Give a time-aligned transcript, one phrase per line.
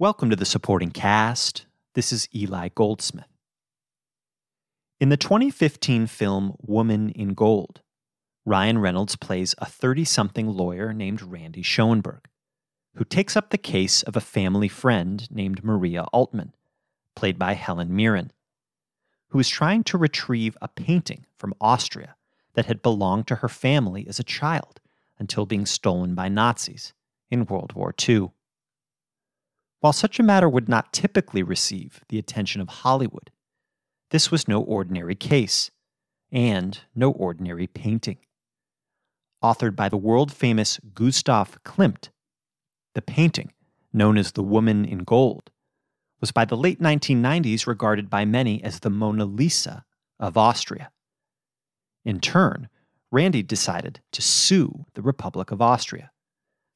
[0.00, 1.66] Welcome to the supporting cast.
[1.92, 3.26] This is Eli Goldsmith.
[4.98, 7.82] In the 2015 film Woman in Gold,
[8.46, 12.30] Ryan Reynolds plays a 30 something lawyer named Randy Schoenberg,
[12.94, 16.54] who takes up the case of a family friend named Maria Altmann,
[17.14, 18.32] played by Helen Mirren,
[19.28, 22.16] who is trying to retrieve a painting from Austria
[22.54, 24.80] that had belonged to her family as a child
[25.18, 26.94] until being stolen by Nazis
[27.30, 28.30] in World War II.
[29.80, 33.30] While such a matter would not typically receive the attention of Hollywood,
[34.10, 35.70] this was no ordinary case,
[36.30, 38.18] and no ordinary painting.
[39.42, 42.10] Authored by the world famous Gustav Klimt,
[42.94, 43.52] the painting,
[43.92, 45.50] known as The Woman in Gold,
[46.20, 49.84] was by the late 1990s regarded by many as the Mona Lisa
[50.18, 50.90] of Austria.
[52.04, 52.68] In turn,
[53.10, 56.10] Randy decided to sue the Republic of Austria,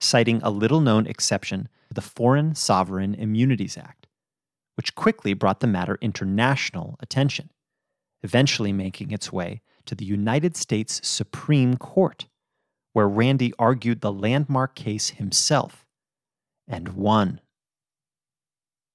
[0.05, 4.07] citing a little known exception to the Foreign Sovereign Immunities Act,
[4.77, 7.51] which quickly brought the matter international attention,
[8.23, 12.27] eventually making its way to the United States Supreme Court,
[12.93, 15.85] where Randy argued the landmark case himself
[16.69, 17.41] and won.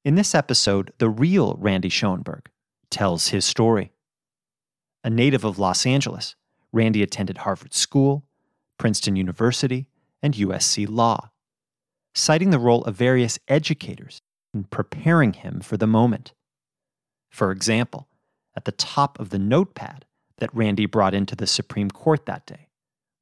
[0.05, 2.49] In this episode, the real Randy Schoenberg
[2.89, 3.91] tells his story.
[5.03, 6.35] A native of Los Angeles,
[6.71, 8.25] Randy attended Harvard School,
[8.77, 9.88] Princeton University,
[10.22, 11.31] and USC Law
[12.14, 14.22] citing the role of various educators
[14.53, 16.34] in preparing him for the moment.
[17.30, 18.08] For example,
[18.56, 20.06] at the top of the notepad
[20.38, 22.67] that Randy brought into the Supreme Court that day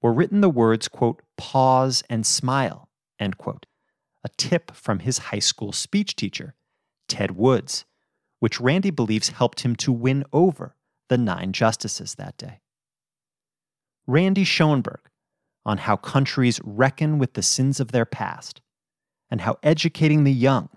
[0.01, 3.65] were written the words, quote, pause and smile, end quote,
[4.23, 6.55] a tip from his high school speech teacher,
[7.07, 7.85] Ted Woods,
[8.39, 10.75] which Randy believes helped him to win over
[11.09, 12.61] the nine justices that day.
[14.05, 15.01] Randy Schoenberg
[15.67, 18.61] on how countries reckon with the sins of their past
[19.29, 20.69] and how educating the young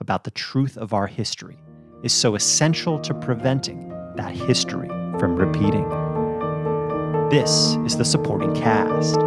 [0.00, 1.58] about the truth of our history
[2.02, 4.88] is so essential to preventing that history
[5.18, 5.88] from repeating.
[7.28, 9.20] This is the supporting cast.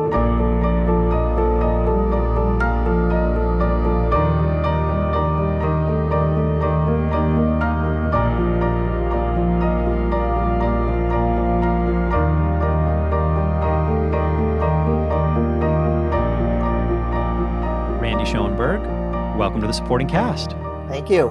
[19.61, 20.51] Welcome to the supporting cast.
[20.87, 21.27] Thank you.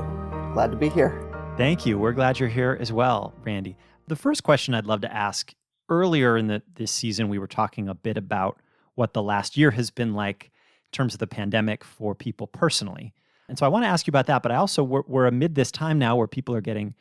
[0.52, 1.20] Glad to be here.
[1.56, 1.98] Thank you.
[1.98, 3.76] We're glad you're here as well, Randy.
[4.06, 5.52] The first question I'd love to ask
[5.88, 8.60] earlier in the, this season, we were talking a bit about
[8.94, 13.12] what the last year has been like in terms of the pandemic for people personally.
[13.48, 15.56] And so I want to ask you about that, but I also, we're, we're amid
[15.56, 16.94] this time now where people are getting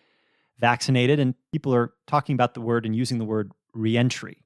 [0.57, 4.41] vaccinated and people are talking about the word and using the word reentry.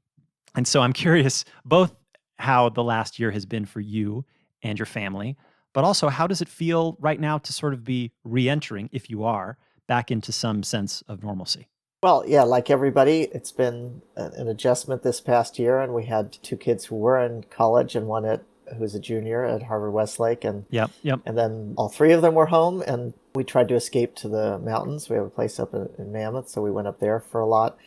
[0.53, 1.95] And so I'm curious both
[2.39, 4.25] how the last year has been for you
[4.61, 5.37] and your family,
[5.73, 9.23] but also how does it feel right now to sort of be re-entering if you
[9.23, 9.57] are
[9.87, 11.67] back into some sense of normalcy?
[12.01, 16.57] Well yeah like everybody it's been an adjustment this past year and we had two
[16.57, 18.43] kids who were in college and one at
[18.77, 21.19] who's a junior at harvard westlake and yep yep.
[21.25, 24.59] and then all three of them were home and we tried to escape to the
[24.59, 25.09] mountains.
[25.09, 27.45] We have a place up in, in mammoth so we went up there for a
[27.45, 27.77] lot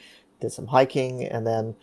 [0.41, 1.75] did some hiking and then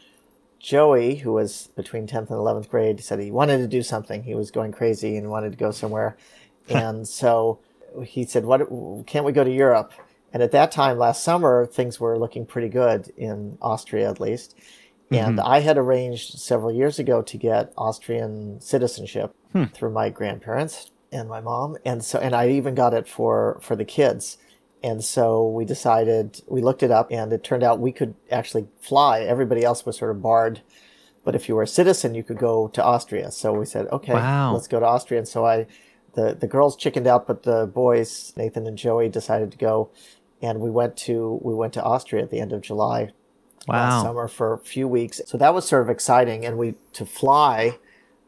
[0.63, 4.23] Joey, who was between 10th and 11th grade, said he wanted to do something.
[4.23, 6.15] He was going crazy and wanted to go somewhere.
[6.69, 7.59] and so
[8.05, 8.61] he said, "What
[9.05, 9.91] can't we go to Europe?"
[10.31, 14.55] And at that time last summer, things were looking pretty good in Austria at least.
[15.11, 15.47] And mm-hmm.
[15.47, 19.65] I had arranged several years ago to get Austrian citizenship hmm.
[19.65, 21.77] through my grandparents and my mom.
[21.85, 24.37] And so and I even got it for for the kids.
[24.83, 28.67] And so we decided, we looked it up, and it turned out we could actually
[28.81, 29.21] fly.
[29.21, 30.61] Everybody else was sort of barred.
[31.23, 33.31] But if you were a citizen, you could go to Austria.
[33.31, 34.53] So we said, okay, wow.
[34.53, 35.19] let's go to Austria.
[35.19, 35.67] And so I,
[36.15, 39.89] the, the girls chickened out, but the boys, Nathan and Joey, decided to go.
[40.41, 43.13] And we went to, we went to Austria at the end of July
[43.69, 43.75] wow.
[43.75, 45.21] last summer for a few weeks.
[45.25, 46.45] So that was sort of exciting.
[46.45, 47.79] And we, to fly,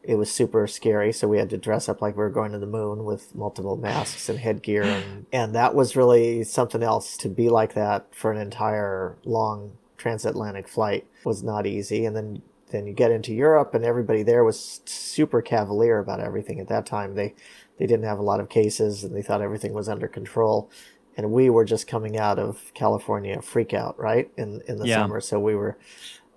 [0.07, 1.11] it was super scary.
[1.11, 3.75] So we had to dress up like we were going to the moon with multiple
[3.75, 4.84] masks and headgear.
[4.84, 9.72] And, and that was really something else to be like that for an entire long
[9.97, 12.05] transatlantic flight was not easy.
[12.05, 12.41] And then,
[12.72, 16.85] then you get into Europe and everybody there was super cavalier about everything at that
[16.85, 17.16] time.
[17.16, 17.34] They,
[17.78, 20.69] they didn't have a lot of cases and they thought everything was under control.
[21.17, 24.29] And we were just coming out of California freak out, right?
[24.37, 24.97] In, in the yeah.
[24.97, 25.22] summer.
[25.22, 25.78] So we were,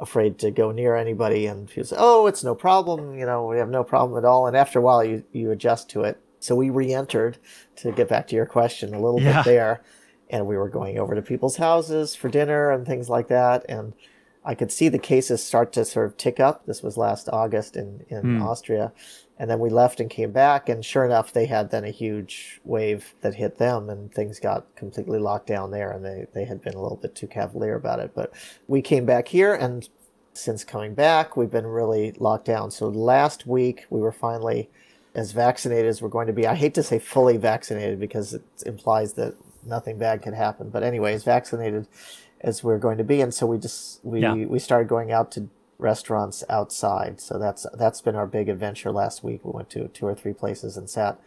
[0.01, 3.59] afraid to go near anybody and he was oh it's no problem you know we
[3.59, 4.47] have no problem at all.
[4.47, 6.21] And after a while you you adjust to it.
[6.41, 7.39] So we re-entered
[7.77, 9.43] to get back to your question a little yeah.
[9.43, 9.83] bit there.
[10.31, 13.65] And we were going over to people's houses for dinner and things like that.
[13.69, 13.95] And
[14.49, 16.65] I could see the cases start to sort of tick up.
[16.65, 18.43] This was last August in, in Hmm.
[18.43, 18.93] Austria.
[19.39, 22.61] And then we left and came back, and sure enough, they had then a huge
[22.65, 26.61] wave that hit them, and things got completely locked down there, and they, they had
[26.63, 28.13] been a little bit too cavalier about it.
[28.15, 28.33] But
[28.67, 29.89] we came back here, and
[30.33, 32.71] since coming back, we've been really locked down.
[32.71, 34.71] So last week, we were finally
[35.15, 36.47] as vaccinated as we're going to be.
[36.47, 39.35] I hate to say fully vaccinated because it implies that
[39.65, 40.71] nothing bad could happen.
[40.71, 41.87] But anyways, vaccinated
[42.41, 44.35] as we're going to be, and so we just we Yeah.
[44.35, 45.49] we started going out to
[45.79, 47.21] restaurants outside.
[47.21, 49.45] So that's that's been our big adventure last week.
[49.45, 51.19] We went to two or three places and sat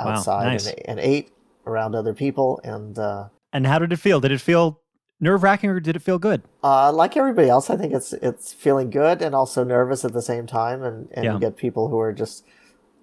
[0.00, 0.66] Wow, outside nice.
[0.66, 1.30] and, and ate
[1.66, 2.60] around other people.
[2.64, 4.20] And uh, And how did it feel?
[4.20, 4.80] Did it feel
[5.20, 6.42] nerve wracking or did it feel good?
[6.64, 10.22] uh, like everybody else, I think it's it's feeling good and also nervous at the
[10.22, 10.82] same time.
[10.82, 11.34] And and Yeah.
[11.34, 12.44] you get people who are just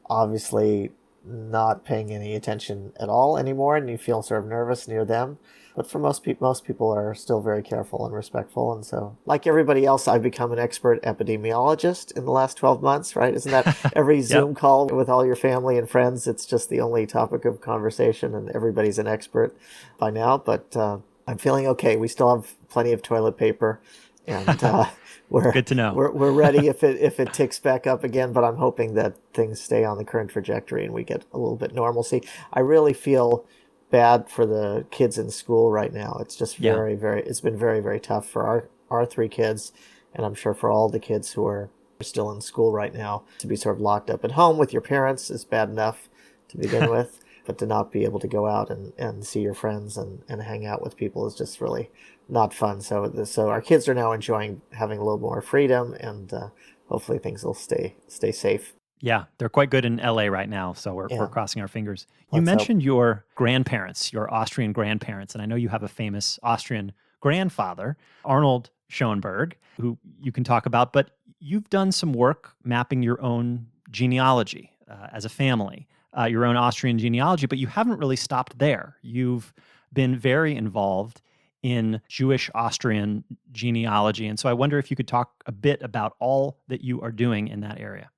[0.10, 0.92] obviously
[1.26, 5.38] not paying any attention at all anymore, and you feel sort of nervous near them.
[5.80, 9.48] But for most people, most people are still very careful and respectful, and so like
[9.48, 13.16] everybody else, I've become an expert epidemiologist in the last twelve months.
[13.16, 13.34] Right?
[13.34, 16.28] Isn't that every Zoom call with all your family and friends?
[16.28, 19.56] It's just the only topic of conversation, and everybody's an expert
[19.98, 20.38] by now.
[20.38, 21.96] But uh, I'm feeling okay.
[21.96, 23.80] We still have plenty of toilet paper,
[24.28, 24.90] and uh,
[25.30, 25.94] we're Good to know.
[25.94, 28.34] we're we're ready if it if it ticks back up again.
[28.34, 31.56] But I'm hoping that things stay on the current trajectory and we get a little
[31.56, 32.22] bit normalcy.
[32.52, 33.46] I really feel
[33.92, 36.18] bad for the kids in school right now.
[36.22, 36.74] It's just Yeah.
[36.74, 37.22] very very.
[37.24, 39.72] It's been very very tough for our our three kids,
[40.14, 41.70] and I'm sure for all the kids who are
[42.02, 44.82] still in school right now to be sort of locked up at home with your
[44.82, 46.10] parents is bad enough
[46.50, 47.20] to begin with.
[47.46, 50.44] But to not be able to go out and, and see your friends and, and
[50.44, 51.90] hang out with people is just really
[52.28, 52.80] not fun.
[52.82, 56.50] So so our kids are now enjoying having a little more freedom, and uh,
[56.90, 58.76] hopefully things will stay stay safe.
[59.02, 61.20] Yeah, they're quite good in LA right now, so we're, Yeah.
[61.20, 62.06] we're crossing our fingers.
[62.10, 62.58] You Let's hope.
[62.58, 66.92] mentioned your grandparents, your Austrian grandparents, and I know you have a famous Austrian
[67.22, 73.22] grandfather, Arnold Schoenberg, who you can talk about, but you've done some work mapping your
[73.22, 75.88] own genealogy uh, as a family,
[76.18, 78.98] uh, your own Austrian genealogy, but you haven't really stopped there.
[79.02, 79.54] You've
[79.94, 81.22] been very involved
[81.62, 84.28] in Jewish Austrian genealogy.
[84.28, 87.12] And so I wonder if you could talk a bit about all that you are
[87.12, 88.10] doing in that area.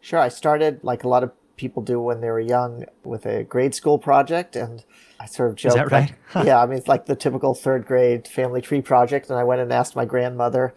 [0.00, 3.42] Sure, I started like a lot of people do when they were young with a
[3.44, 4.84] grade school project, and
[5.18, 6.12] I sort of Is that right?
[6.34, 9.44] like- yeah, I mean it's like the typical third grade family tree project, and I
[9.44, 10.74] went and asked my grandmother,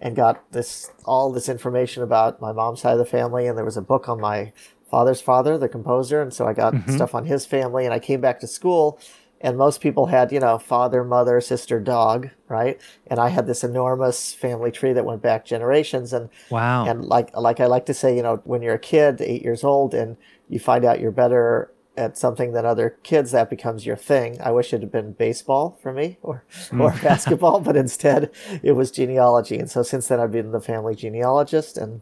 [0.00, 3.64] and got this all this information about my mom's side of the family, and there
[3.64, 4.52] was a book on my
[4.90, 6.90] father's father, the composer, and so I got Mhm.
[6.90, 8.98] stuff on his family, and I came back to school.
[9.42, 12.80] And most people had, you know, father, mother, sister, dog, right?
[13.08, 16.12] And I had this enormous family tree that went back generations.
[16.12, 16.86] And Wow.
[16.86, 19.64] and like like I like to say, you know, when you're a kid, eight years
[19.64, 20.16] old, and
[20.48, 24.40] you find out you're better at something than other kids, that becomes your thing.
[24.40, 26.80] I wish it had been baseball for me or hmm.
[26.80, 28.30] or basketball, but instead
[28.62, 29.58] it was genealogy.
[29.58, 32.00] And so since then, I've been the family genealogist, and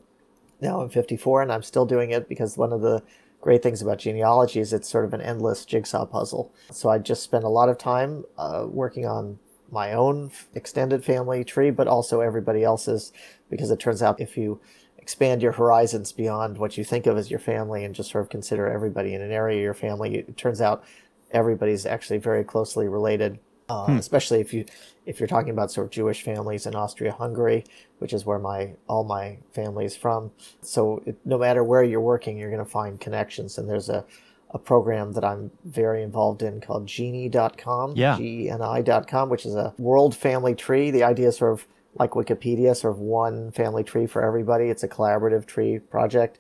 [0.61, 3.03] now I'm 54, and I'm still doing it because one of the
[3.41, 6.53] great things about genealogy is it's sort of an endless jigsaw puzzle.
[6.71, 9.39] So I just spend a lot of time uh, working on
[9.71, 13.13] my own extended family tree, but also everybody else's,
[13.49, 14.61] because it turns out if you
[14.99, 18.31] expand your horizons beyond what you think of as your family and just sort of
[18.31, 20.85] consider everybody in an area of your family, it turns out
[21.31, 23.39] everybody's actually very closely related.
[23.71, 24.65] Uh, Especially if you
[25.07, 27.65] if you're talking about sort of Jewish families in Austria-Hungary,
[27.99, 30.31] which is where my all my family is from.
[30.63, 33.59] So it, no matter where you're working, you're going to find connections.
[33.59, 34.05] And there's a
[34.53, 38.17] a program that I'm very involved in called Geni.com, Yeah.
[38.17, 40.91] G-E-N-I.com, which is a world family tree.
[40.91, 44.65] The idea is sort of like Wikipedia, sort of one family tree for everybody.
[44.69, 46.39] It's a collaborative tree project.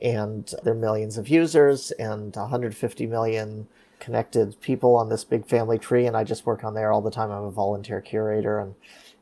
[0.00, 3.68] And there are millions of users and 150 million
[4.00, 6.06] connected people on this big family tree.
[6.06, 7.30] And I just work on there all the time.
[7.30, 8.74] I'm a volunteer curator and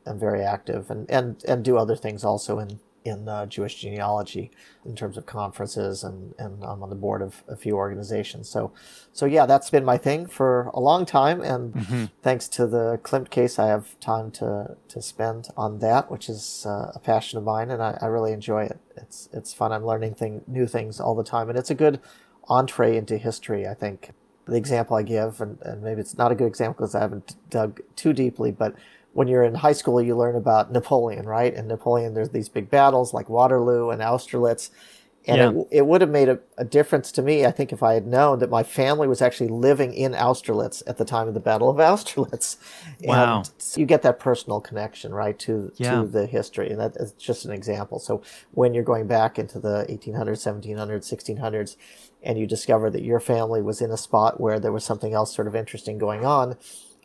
[0.05, 4.51] I'm very active and, and, and do other things also in, in uh, Jewish genealogy
[4.85, 8.49] in terms of conferences and, and I'm on the board of a few organizations.
[8.49, 8.71] So,
[9.13, 11.41] so yeah, that's been my thing for a long time.
[11.41, 16.29] And thanks to the Klimt case, I have time to, to spend on that, which
[16.29, 17.69] is uh, a passion of mine.
[17.69, 18.79] And I, I really enjoy it.
[18.95, 19.71] It's, it's fun.
[19.71, 21.49] I'm learning thing, new things all the time.
[21.49, 21.99] And it's a good
[22.47, 24.11] entree into history, I think.
[24.49, 27.35] The example I give, and, and maybe it's not a good example because I haven't
[27.49, 28.75] dug too deeply, but
[29.13, 31.53] when you're in high school, you learn about Napoleon, right?
[31.53, 34.69] And Napoleon, there's these big battles like Waterloo and Austerlitz.
[35.27, 35.49] And Yeah.
[35.61, 38.07] it, it would have made a, a difference to me, I think, if I had
[38.07, 41.69] known that my family was actually living in Austerlitz at the time of the Battle
[41.69, 42.57] of Austerlitz.
[43.03, 43.39] Wow.
[43.39, 46.01] And you get that personal connection, right, to, Yeah.
[46.01, 46.69] to the history.
[46.69, 47.99] And that is just an example.
[47.99, 51.75] So when you're going back into the 1800s, 1700s, 1600s,
[52.23, 55.33] and you discover that your family was in a spot where there was something else
[55.33, 56.57] sort of interesting going on,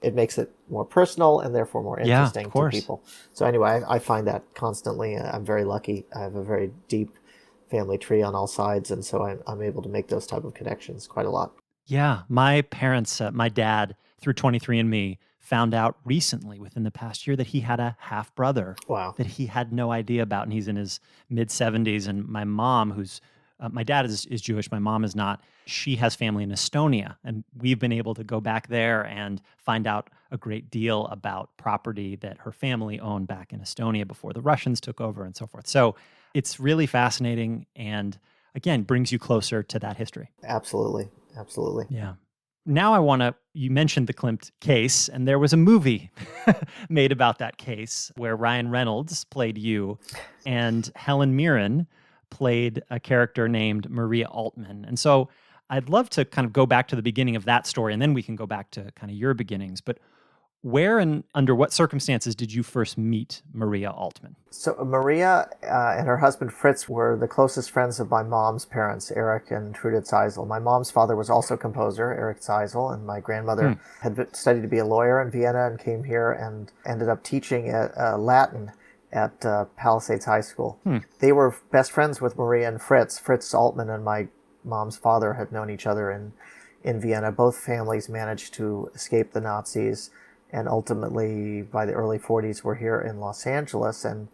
[0.03, 3.03] it makes it more personal and therefore more Yeah, interesting to people.
[3.33, 5.17] So anyway, I, I find that constantly.
[5.17, 6.05] I'm very lucky.
[6.15, 7.17] I have a very deep
[7.71, 10.55] family tree on all sides, and so I'm, I'm able to make those type of
[10.55, 11.53] connections quite a lot.
[11.87, 17.37] Yeah, my parents, uh, my dad, through 23andMe, found out recently within the past year
[17.37, 19.15] that he had a half brother Wow.
[19.19, 22.09] that he had no idea about, and he's in his mid 70s.
[22.09, 23.21] And my mom, who's
[23.61, 25.41] uh, my dad is, is Jewish, my mom is not.
[25.67, 29.87] She has family in Estonia, and we've been able to go back there and find
[29.87, 34.41] out a great deal about property that her family owned back in Estonia before the
[34.43, 35.67] Russians took over and so forth.
[35.67, 35.95] So
[36.35, 38.19] it's really fascinating and
[38.55, 40.31] again brings you closer to that history.
[40.43, 41.09] Absolutely.
[41.37, 41.87] Absolutely.
[41.89, 42.15] Yeah.
[42.67, 43.35] Now I want to.
[43.53, 46.11] You mentioned the Klimt case, and there was a movie
[46.89, 49.99] made about that case where Ryan Reynolds played you,
[50.47, 51.87] and Helen Mirren
[52.35, 54.85] played a character named Maria Altmann.
[54.89, 55.29] And so
[55.71, 58.13] I'd love to kind of go back to the beginning of that story, and then
[58.13, 59.81] we can go back to kind of your beginnings.
[59.81, 59.99] But
[60.63, 64.35] where and under what circumstances did you first meet Maria Altmann?
[64.51, 69.13] So Maria uh, and her husband Fritz were the closest friends of my mom's parents,
[69.13, 70.45] Eric and Trudi Zeisl.
[70.47, 74.69] My mom's father was also a composer, Eric Zeisl, and my grandmother had studied to
[74.69, 78.73] be a lawyer in Vienna and came here and ended up teaching at, uh, Latin
[79.15, 80.79] at uh, Palisades High School.
[81.21, 83.19] They were best friends with Maria and Fritz.
[83.19, 84.29] Fritz Altmann and my
[84.65, 86.33] mom's father had known each other in
[86.85, 87.33] in Vienna.
[87.33, 90.11] Both families managed to escape the Nazis,
[90.53, 94.05] and ultimately, by the early 40s, were here in Los Angeles.
[94.05, 94.29] And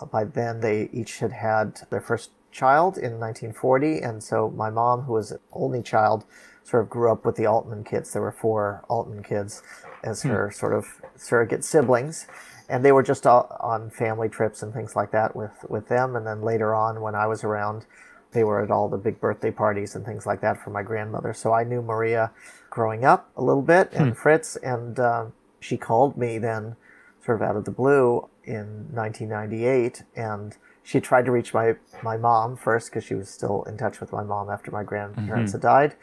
[0.00, 4.00] uh, by then, they each had had their first child in 1940.
[4.00, 6.24] And so, my mom, who was an only child,
[6.64, 8.12] sort of grew up with the Altmann kids.
[8.12, 9.62] There were four Altmann kids
[10.02, 10.86] as her sort of
[11.16, 12.26] surrogate siblings.
[12.72, 16.16] And they were just all on family trips and things like that with, with them.
[16.16, 17.84] And then later on, when I was around,
[18.32, 21.34] they were at all the big birthday parties and things like that for my grandmother.
[21.34, 22.30] So I knew Maria
[22.70, 25.26] growing up a little bit and Fritz, and uh,
[25.60, 26.76] she called me then,
[27.24, 32.16] sort of out of the blue, in 1998, and she tried to reach my my
[32.16, 35.60] mom first because she was still in touch with my mom after my grandparents had
[35.60, 35.94] died,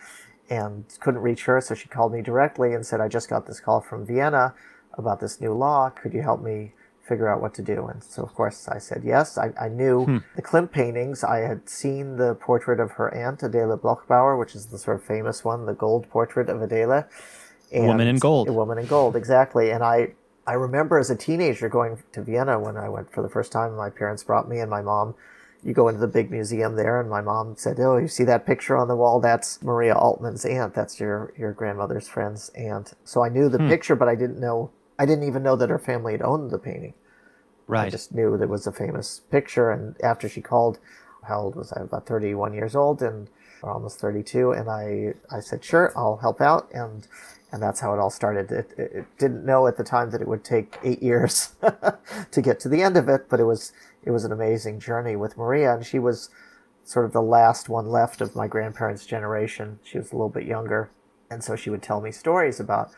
[0.50, 1.60] and couldn't reach her.
[1.60, 4.54] So she called me directly and said, "I just got this call from Vienna
[5.00, 5.90] about this new law.
[5.90, 6.74] Could you help me?"
[7.10, 7.88] figure out what to do.
[7.88, 9.38] And so, of course, I said yes.
[9.38, 10.18] I, I knew hmm.
[10.36, 11.24] the Klimt paintings.
[11.24, 15.04] I had seen the portrait of her aunt, Adele Bloch-Bauer, which is the sort of
[15.04, 17.06] famous one, the gold portrait of Adele.
[17.74, 18.48] And Woman in gold.
[18.48, 19.72] A woman in gold, exactly.
[19.72, 20.14] And I,
[20.46, 23.76] I remember as a teenager going to Vienna when I went for the first time.
[23.76, 25.16] My parents brought me and my mom.
[25.62, 28.46] You go into the big museum there, and my mom said, "Oh, you see that
[28.46, 29.20] picture on the wall?
[29.20, 30.74] That's Maria Altmann's aunt.
[30.74, 33.68] That's your your grandmother's friend's aunt." So I knew the hmm.
[33.68, 34.72] picture, but I didn't know.
[35.00, 36.94] I didn't even know that her family had owned the painting.
[37.68, 37.88] Right.
[37.88, 39.72] I just knew that it was a famous picture.
[39.72, 40.80] And after she called,
[41.28, 41.82] how old was I?
[41.82, 43.30] About 31 years old and
[43.62, 44.52] or almost 32.
[44.52, 46.70] And I, I said, sure, I'll help out.
[46.74, 47.08] And,
[47.52, 48.52] and that's how it all started.
[48.52, 51.56] It, it, it didn't know at the time that it would take eight years
[52.32, 53.72] to get to the end of it, but it was,
[54.04, 55.74] it was an amazing journey with Maria.
[55.76, 56.30] And she was
[56.86, 59.80] sort of the last one left of my grandparents' generation.
[59.84, 60.90] She was a little bit younger.
[61.30, 62.92] And so she would tell me stories about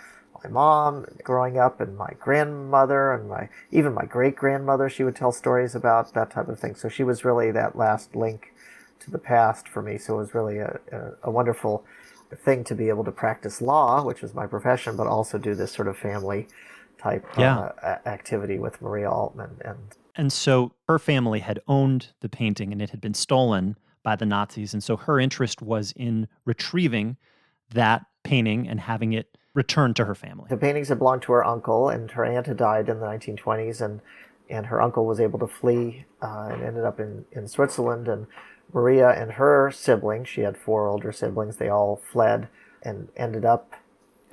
[0.43, 5.15] my mom growing up and my grandmother and my even my great grandmother she would
[5.15, 8.53] tell stories about that type of thing so she was really that last link
[8.99, 11.83] to the past for me so it was really a, a, a wonderful
[12.45, 15.71] thing to be able to practice law which was my profession but also do this
[15.71, 16.47] sort of family
[16.97, 17.71] type Yeah.
[17.83, 19.77] uh, activity with maria altmann and
[20.15, 24.25] And so her family had owned the painting and it had been stolen by the
[24.25, 24.73] Nazis.
[24.73, 27.17] And so her interest was in retrieving
[27.73, 30.45] that painting and having it returned to her family.
[30.49, 33.81] The paintings had belonged to her uncle, and her aunt had died in the 1920s,
[33.81, 34.01] and
[34.49, 38.09] and her uncle was able to flee uh, and ended up in, in Switzerland.
[38.09, 38.27] And
[38.73, 42.49] Maria and her siblings, she had four older siblings, they all fled
[42.83, 43.73] and ended up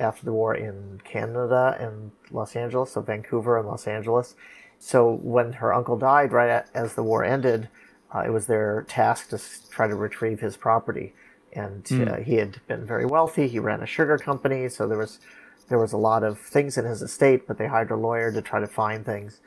[0.00, 4.34] after the war in Canada and Los Angeles, so Vancouver and Los Angeles.
[4.78, 7.68] So when her uncle died, right as the war ended,
[8.14, 11.14] uh, it was their task to try to retrieve his property.
[11.52, 13.49] And uh, he had been very wealthy.
[13.49, 15.19] He ran a sugar company, so there was
[15.69, 17.47] there was a lot of things in his estate.
[17.47, 19.40] But they hired a lawyer to try to find things.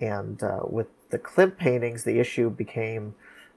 [0.00, 3.14] And uh, with the Klimt paintings, the issue became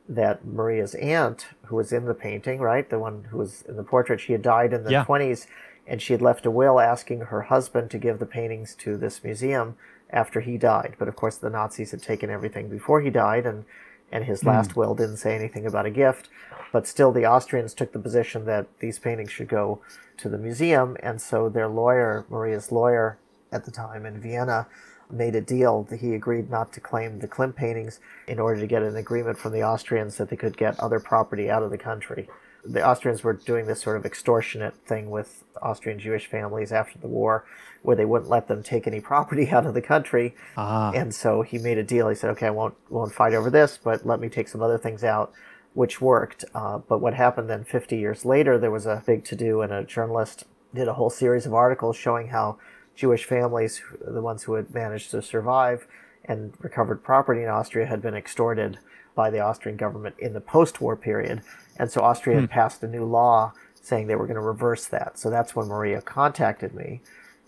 [0.07, 3.83] that Maria's aunt, who was in the painting, right, the one who was in the
[3.83, 5.03] portrait, she had died in the Yeah.
[5.03, 5.47] 20s,
[5.85, 9.23] and she had left a will asking her husband to give the paintings to this
[9.23, 9.75] museum
[10.09, 10.95] after he died.
[10.97, 13.65] But of course, the Nazis had taken everything before he died, and
[14.09, 16.29] and his last will didn't say anything about a gift.
[16.71, 19.81] But still, the Austrians took the position that these paintings should go
[20.17, 23.17] to the museum, and so their lawyer, Maria's lawyer
[23.51, 24.67] at the time in Vienna,
[25.09, 28.67] made a deal that he agreed not to claim the Klimt paintings in order to
[28.67, 31.77] get an agreement from the Austrians that they could get other property out of the
[31.77, 32.27] country.
[32.65, 37.07] the Austrians were doing this sort of extortionate thing with Austrian Jewish families after the
[37.07, 37.45] war,
[37.81, 40.35] where they wouldn't let them take any property out of the country.
[40.57, 40.91] Ah.
[40.91, 42.09] And so he made a deal.
[42.09, 44.77] He said, "Okay, I won't won't fight over this, but let me take some other
[44.77, 45.31] things out."
[45.77, 47.63] Which worked, uh, but what happened then?
[47.63, 51.11] Fifty years later, there was a big to do, and a journalist did a whole
[51.11, 52.57] series of articles showing how
[52.95, 55.85] Jewish families, the ones who had managed to survive
[56.25, 58.79] and recovered property in Austria, had been extorted
[59.13, 61.43] by the Austrian government in the post-war period,
[61.77, 65.19] and so Austria had passed a new law saying they were going to reverse that.
[65.19, 67.01] So that's when Maria contacted me,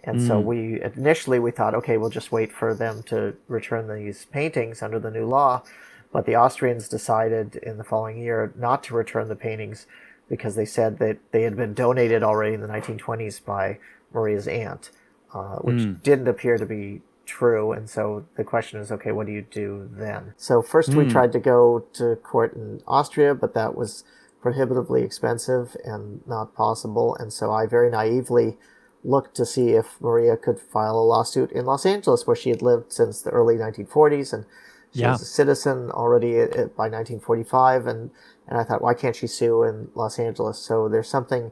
[0.03, 4.25] and so we initially we thought, okay, we'll just wait for them to return these
[4.25, 5.63] paintings under the new law,
[6.11, 9.85] but the Austrians decided in the following year not to return the paintings
[10.27, 13.79] because they said that they had been donated already in the 1920s by
[14.13, 14.91] Maria's aunt,
[15.33, 17.71] uh, which didn't appear to be true.
[17.71, 20.33] And so the question is, okay, what do you do then?
[20.37, 24.03] So first we tried to go to court in Austria, but that was
[24.41, 27.15] prohibitively expensive and not possible.
[27.15, 28.57] And so I very naively
[29.03, 32.61] looked to see if Maria could file a lawsuit in Los Angeles, where she had
[32.61, 34.45] lived since the early 1940s and
[34.93, 35.11] she Yeah.
[35.11, 37.87] was a citizen already at, at- by 1945.
[37.87, 38.11] And,
[38.47, 40.57] and I thought, why can't she sue in Los Angeles?
[40.59, 41.51] So there's something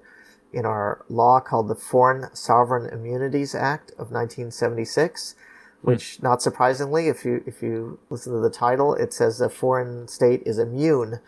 [0.53, 5.35] in our law called the Foreign Sovereign Immunities Act of 1976,
[5.81, 10.07] which, not surprisingly, if you if you listen to the title, it says a foreign
[10.07, 11.19] state is immune.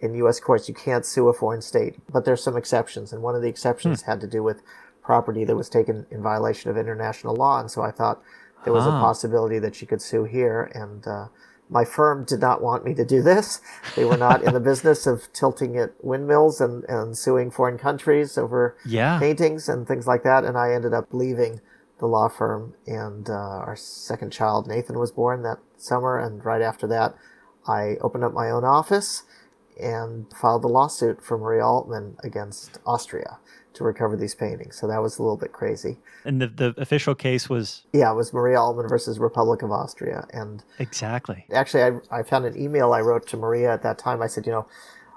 [0.00, 0.38] In U.S.
[0.38, 3.48] courts, you can't sue a foreign state, but there's some exceptions, and one of the
[3.48, 4.62] exceptions had to do with
[5.02, 8.22] property that was taken in violation of international law, and so I thought
[8.64, 9.00] there was a Ah.
[9.00, 11.26] possibility that she could sue here, and uh,
[11.70, 13.60] my firm did not want me to do this.
[13.94, 18.38] They were not in the business of tilting at windmills and, and suing foreign countries
[18.38, 19.18] over Yeah.
[19.18, 20.44] paintings and things like that.
[20.44, 21.60] And I ended up leaving
[21.98, 26.16] the law firm, and uh, our second child, Nathan, was born that summer.
[26.16, 27.16] And right after that,
[27.66, 29.24] I opened up my own office
[29.80, 33.38] and filed a lawsuit for Maria Altmann against Austria
[33.74, 34.76] to recover these paintings.
[34.76, 35.98] So that was a little bit crazy.
[36.24, 40.26] And the, the official case was Yeah, it was Maria Altmann versus Republic of Austria.
[40.32, 41.46] And exactly.
[41.52, 44.22] actually, I, I found an email I wrote to Maria at that time.
[44.22, 44.66] I said, you know,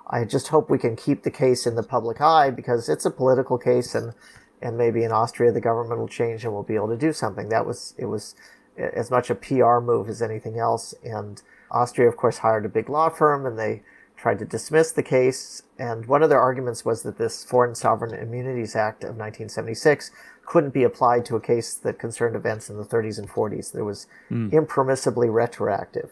[0.07, 3.11] I just hope we can keep the case in the public eye because it's a
[3.11, 4.13] political case, and
[4.61, 7.49] and maybe in Austria the government will change and we'll be able to do something.
[7.49, 8.35] That was it was
[8.77, 10.93] as much a PR move as anything else.
[11.03, 13.83] And Austria, of course, hired a big law firm, and they
[14.21, 15.63] tried to dismiss the case.
[15.79, 20.11] And one of their arguments was that this Foreign Sovereign Immunities Act of 1976
[20.45, 23.71] couldn't be applied to a case that concerned events in the 30s and 40s.
[23.71, 24.05] There was
[24.51, 26.11] impermissibly retroactive.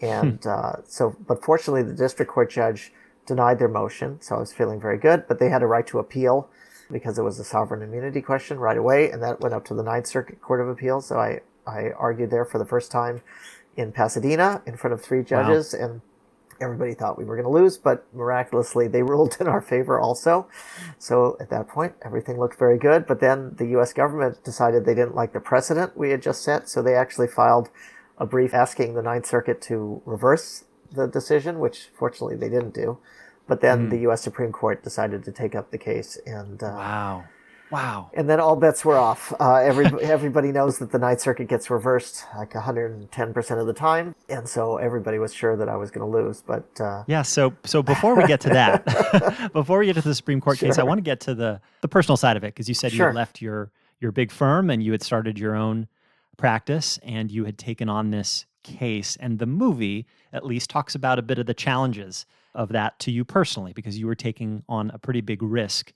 [0.00, 2.92] And uh, so, but fortunately, the district court judge
[3.24, 5.28] denied their motion, so I was feeling very good.
[5.28, 6.50] But they had a right to appeal
[6.90, 9.82] because it was a sovereign immunity question right away, and that went up to the
[9.82, 11.06] Ninth Circuit Court of Appeals.
[11.06, 13.22] So I, I argued there for the first time
[13.76, 16.00] in Pasadena in front of three judges, and
[16.60, 20.46] everybody thought we were going to lose, but miraculously they ruled in our favor also.
[20.98, 23.06] So at that point, everything looked very good.
[23.06, 23.92] But then the U.S.
[23.92, 27.70] government decided they didn't like the precedent we had just set, so they actually filed
[28.18, 32.98] a brief asking the Ninth Circuit to reverse the decision, which fortunately they didn't do.
[33.46, 34.22] But then the U.S.
[34.22, 37.24] Supreme Court decided to take up the case, and uh, Wow.
[37.74, 38.10] Wow.
[38.14, 39.32] and then all bets were off.
[39.40, 44.14] Uh, every, everybody knows that the Ninth Circuit gets reversed like 110% of the time,
[44.28, 46.42] and so everybody was sure that I was going to lose.
[46.46, 50.14] But uh, Yeah, so so before we get to that, before we get to the
[50.14, 52.68] Supreme Court case, I want to get to the the personal side of it because
[52.68, 53.06] you said you Sure.
[53.08, 55.88] had left your your big firm and you had started your own
[56.36, 61.18] practice and you had taken on this case and the movie at least talks about
[61.18, 64.90] a bit of the challenges of that to you personally because you were taking on
[64.90, 65.92] a pretty big risk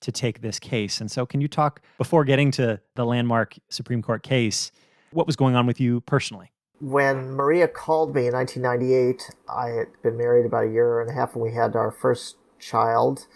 [0.00, 1.00] to take this case.
[1.00, 4.72] And so can you talk before getting to the landmark Supreme Court case
[5.12, 6.52] what was going on with you personally?
[6.80, 11.12] when Maria called me in 1998, I had been married about a year and a
[11.12, 13.26] half, and we had our first child,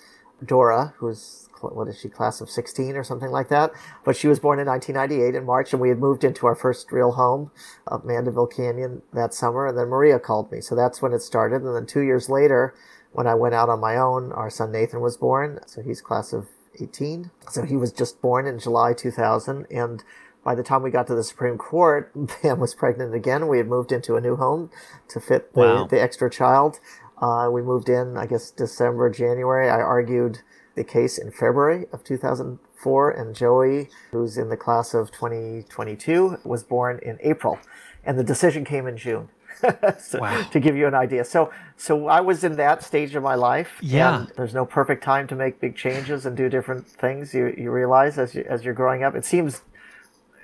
[0.44, 3.70] Dora, who's what is she, class of 16 or something like that.
[4.04, 6.92] But she was born in 1998 in March, and we had moved into our first
[6.92, 7.50] real home
[7.86, 9.66] of Mandeville Canyon that summer.
[9.66, 11.62] And then Maria called me, so that's when it started.
[11.62, 12.74] And then two years later,
[13.12, 15.60] when I went out on my own, our son Nathan was born.
[15.66, 16.48] So he's class of
[16.80, 17.30] 18.
[17.50, 20.02] So he was just born in July 2000, and
[20.44, 23.48] by the time we got to the Supreme Court, Pam was pregnant again.
[23.48, 24.70] We had moved into a new home
[25.08, 25.86] to fit the, Wow.
[25.86, 26.80] the extra child.
[27.20, 29.70] Uh, we moved in, I guess, December, January.
[29.70, 30.40] I argued
[30.74, 36.64] the case in February of 2004, and Joey, who's in the class of 2022, was
[36.64, 37.58] born in April,
[38.04, 39.28] and the decision came in June.
[39.98, 40.42] So, Wow.
[40.50, 43.78] To give you an idea, so so I was in that stage of my life.
[43.80, 44.20] Yeah.
[44.20, 47.34] and there's no perfect time to make big changes and do different things.
[47.34, 49.62] You you realize as you, as you're growing up, it seems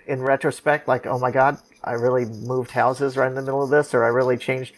[0.06, 3.70] in retrospect, like, oh my God, I really moved houses right in the middle of
[3.70, 4.74] this, or I really changed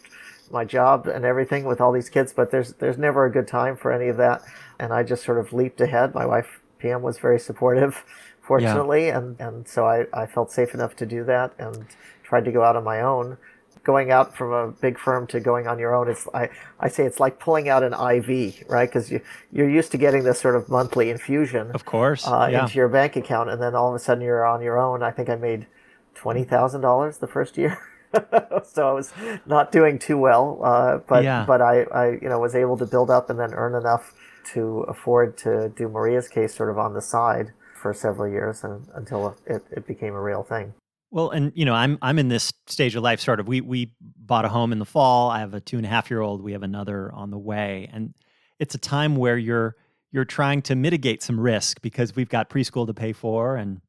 [0.51, 2.33] my job and everything with all these kids.
[2.33, 4.43] But there's there's never a good time for any of that.
[4.79, 6.13] and I just sort of leaped ahead.
[6.13, 8.03] My wife Pam was very supportive,
[8.41, 9.17] fortunately, yeah.
[9.17, 11.85] and and so I I felt safe enough to do that and
[12.23, 13.37] tried to go out on my own
[13.83, 17.05] going out from a big firm to going on your own, it's I, I say
[17.05, 18.89] it's like pulling out an IV, right?
[18.89, 22.63] Because you you're used to getting this sort of monthly infusion, of course, uh, yeah.
[22.63, 25.03] into your bank account, and then all of a sudden you're on your own.
[25.03, 25.67] I think I made
[26.15, 27.77] twenty thousand dollars the first year.
[28.63, 29.11] so I was
[29.45, 31.45] not doing too well, uh, but yeah.
[31.45, 34.13] but I, I you know was able to build up and then earn enough
[34.53, 38.87] to afford to do Maria's case sort of on the side for several years and,
[38.93, 40.73] until it, it became a real thing.
[41.13, 43.19] Well, and you know, I'm I'm in this stage of life.
[43.21, 45.29] Sort of, we we bought a home in the fall.
[45.29, 46.41] I have a two and a half year old.
[46.41, 48.15] We have another on the way, and
[48.57, 49.75] it's a time where you're
[50.11, 53.79] you're trying to mitigate some risk because we've got preschool to pay for, and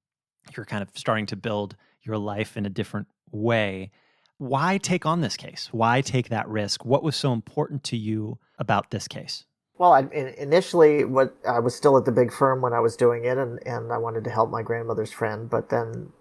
[0.54, 3.90] you're kind of starting to build your life in a different way.
[4.36, 5.70] Why take on this case?
[5.72, 6.84] Why take that risk?
[6.84, 9.46] What was so important to you about this case?
[9.78, 10.00] Well, I,
[10.36, 13.66] initially, what I was still at the big firm when I was doing it, and,
[13.66, 15.48] and I wanted to help my grandmother's friend.
[15.48, 16.12] But then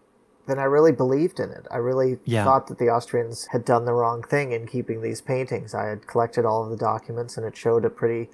[0.45, 1.65] then I really believed in it.
[1.71, 2.43] I really yeah.
[2.43, 5.73] thought that the Austrians had done the wrong thing in keeping these paintings.
[5.73, 8.29] I had collected all of the documents, and it showed a pretty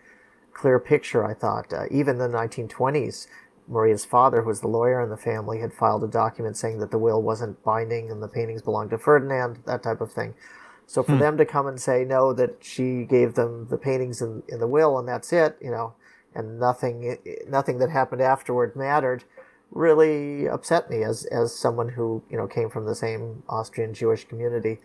[0.54, 1.72] clear picture, I thought.
[1.72, 3.28] Uh, even in the 1920s,
[3.67, 6.89] Maria's father, who was the lawyer in the family, had filed a document saying that
[6.89, 10.34] the will wasn't binding and the paintings belonged to Ferdinand, that type of thing.
[10.88, 11.19] So for hmm.
[11.19, 14.67] them to come and say, no, that she gave them the paintings in, in the
[14.67, 15.93] will and that's it, you know,
[16.34, 17.17] and nothing,
[17.48, 19.24] nothing that happened afterward mattered,
[19.72, 24.26] really upset me as as someone who you know came from the same Austrian Jewish
[24.26, 24.80] community.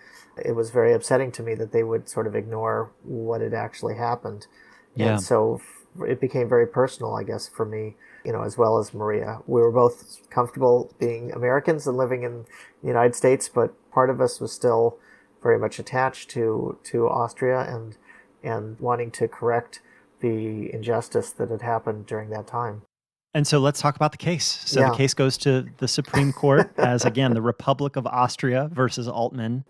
[0.45, 3.97] It was very upsetting to me that they would sort of ignore what had actually
[3.97, 4.47] happened,
[4.95, 5.13] yeah.
[5.13, 5.61] and so
[6.07, 7.97] it became very personal, I guess, for me.
[8.25, 12.47] You know, as well as Maria, we were both comfortable being Americans and living in
[12.81, 14.99] the United States, but part of us was still
[15.43, 17.97] very much attached to to Austria and
[18.43, 19.81] and wanting to correct
[20.21, 22.83] the injustice that had happened during that time.
[23.35, 24.63] And so let's talk about the case.
[24.65, 24.91] So yeah.
[24.91, 29.65] the case goes to the Supreme Court as, again, the Republic of Austria versus Altmann.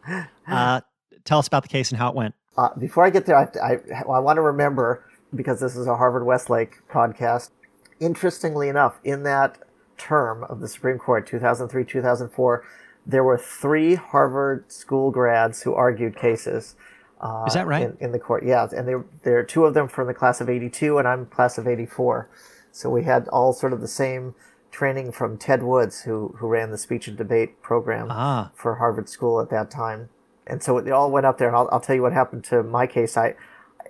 [0.47, 0.83] Uh,
[1.25, 2.35] tell us about the case and how it went.
[2.59, 5.97] Uh, before I get there, I, I, I want to remember, because this is a
[5.97, 7.51] Harvard Westlake podcast,
[7.99, 9.59] interestingly enough, in that
[9.97, 12.65] term of the Supreme Court, 2003 2004,
[13.07, 16.75] there were three Harvard school grads who argued cases.
[17.21, 17.83] Uh, is that right?
[17.83, 18.67] In, in, the court, yeah.
[18.77, 21.57] And there, there are two of them from the class of 82, and I'm class
[21.59, 22.29] of 84.
[22.75, 24.35] So we had all sort of the same
[24.73, 28.51] training from Ted Woods, who who ran the speech and debate program ah.
[28.53, 30.09] for Harvard School at that time.
[30.45, 32.65] And so they all went up there, and I'll, I'll tell you what happened to
[32.65, 33.17] my case.
[33.17, 33.37] I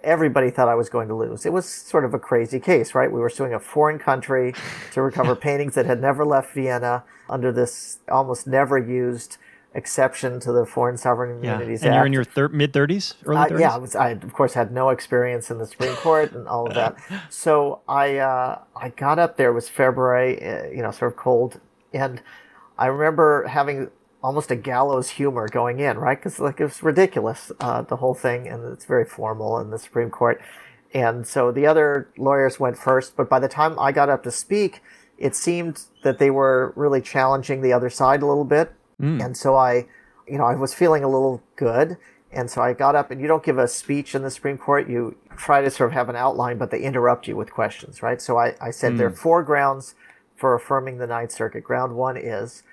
[0.03, 1.47] everybody thought I was going to lose.
[1.47, 3.11] It was sort of a crazy case, right?
[3.11, 4.53] We were suing a foreign country
[4.93, 9.39] to recover paintings that had never left Vienna under this almost never used
[9.75, 11.89] exception to the Foreign Sovereign Immunities yeah.
[11.89, 11.99] and Act.
[11.99, 13.53] you're in your thir- mid 30s, early 30s?
[13.53, 16.47] Uh, yeah, I, was, I, of course had no experience in the Supreme Court and
[16.47, 16.97] all of that.
[17.31, 19.51] So I uh, I got up there.
[19.51, 21.61] It was February, uh, you know, sort of cold,
[21.93, 22.23] and
[22.79, 23.91] I remember having
[24.23, 26.19] almost a gallows humor going in, right?
[26.19, 29.79] Because like it was ridiculous, uh, the whole thing, and it's very formal in the
[29.79, 30.41] Supreme Court.
[30.93, 34.31] And so the other lawyers went first, but by the time I got up to
[34.31, 34.81] speak,
[35.19, 38.73] it seemed that they were really challenging the other side a little bit
[39.05, 39.25] Mm.
[39.25, 39.87] And so I,
[40.27, 41.99] you know, I was feeling a little good.
[42.33, 44.89] And so I got up, and you don't give a speech in the Supreme Court.
[44.89, 48.21] You try to sort of have an outline, but they interrupt you with questions, right?
[48.21, 48.99] So I, I said mm.
[48.99, 49.95] there are four grounds
[50.35, 51.63] for affirming the Ninth Circuit.
[51.63, 52.65] Ground one is,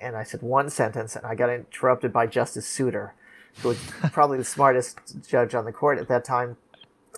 [0.00, 3.12] and I said one sentence, and I got interrupted by Justice Souter,
[3.60, 3.78] who was
[4.12, 6.56] probably the smartest judge on the court at that time.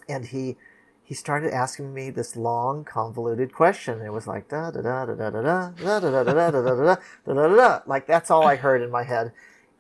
[0.09, 0.57] And he
[1.04, 4.00] he started asking me this long, convoluted question.
[4.00, 6.50] It was like da da da da da da da da da da da da
[6.50, 9.32] da da da da da like that's all I heard in my head,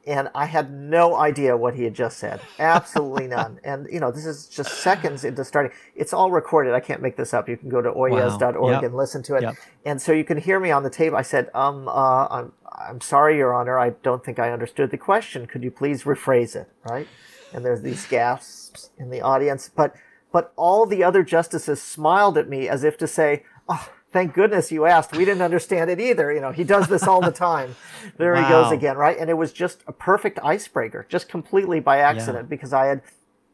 [0.06, 2.42] and I had no idea what he had just said.
[2.58, 3.58] Absolutely none.
[3.64, 5.72] And you know, this is just seconds into starting.
[5.96, 6.74] It's all recorded.
[6.74, 7.48] I can't make this up.
[7.48, 9.42] You can go to oyez.org and listen to it.
[9.86, 11.14] And so you can hear me on the tape.
[11.14, 13.78] I said, um, uh, I'm I'm sorry, Your Honor.
[13.78, 15.46] I don't think I understood the question.
[15.46, 16.68] Could you please rephrase it?
[16.84, 17.08] Right?
[17.54, 19.94] And there's these gasps in the audience, but
[20.34, 24.72] but all the other justices smiled at me as if to say, oh, thank goodness
[24.72, 25.16] you asked.
[25.16, 26.32] We didn't understand it either.
[26.32, 27.76] You know, he does this all the time.
[28.16, 28.42] There wow.
[28.42, 29.16] he goes again, right?
[29.16, 32.56] And it was just a perfect icebreaker, just completely by accident, yeah.
[32.56, 33.02] because I had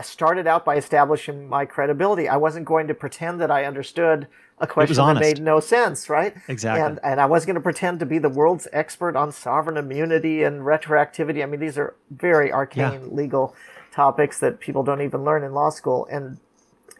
[0.00, 2.28] started out by establishing my credibility.
[2.30, 4.26] I wasn't going to pretend that I understood
[4.58, 6.34] a question that made no sense, right?
[6.48, 6.82] Exactly.
[6.82, 10.44] And, and I wasn't going to pretend to be the world's expert on sovereign immunity
[10.44, 11.42] and retroactivity.
[11.42, 13.08] I mean, these are very arcane yeah.
[13.10, 13.54] legal
[13.92, 16.08] topics that people don't even learn in law school.
[16.10, 16.38] And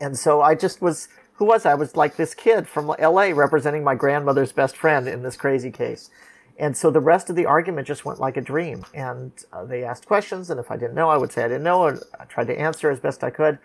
[0.00, 1.72] and so I just was, who was I?
[1.72, 5.70] I was like this kid from LA representing my grandmother's best friend in this crazy
[5.70, 6.10] case.
[6.58, 8.84] And so the rest of the argument just went like a dream.
[8.92, 11.62] And uh, they asked questions, and if I didn't know, I would say I didn't
[11.62, 13.58] know, and I tried to answer as best I could.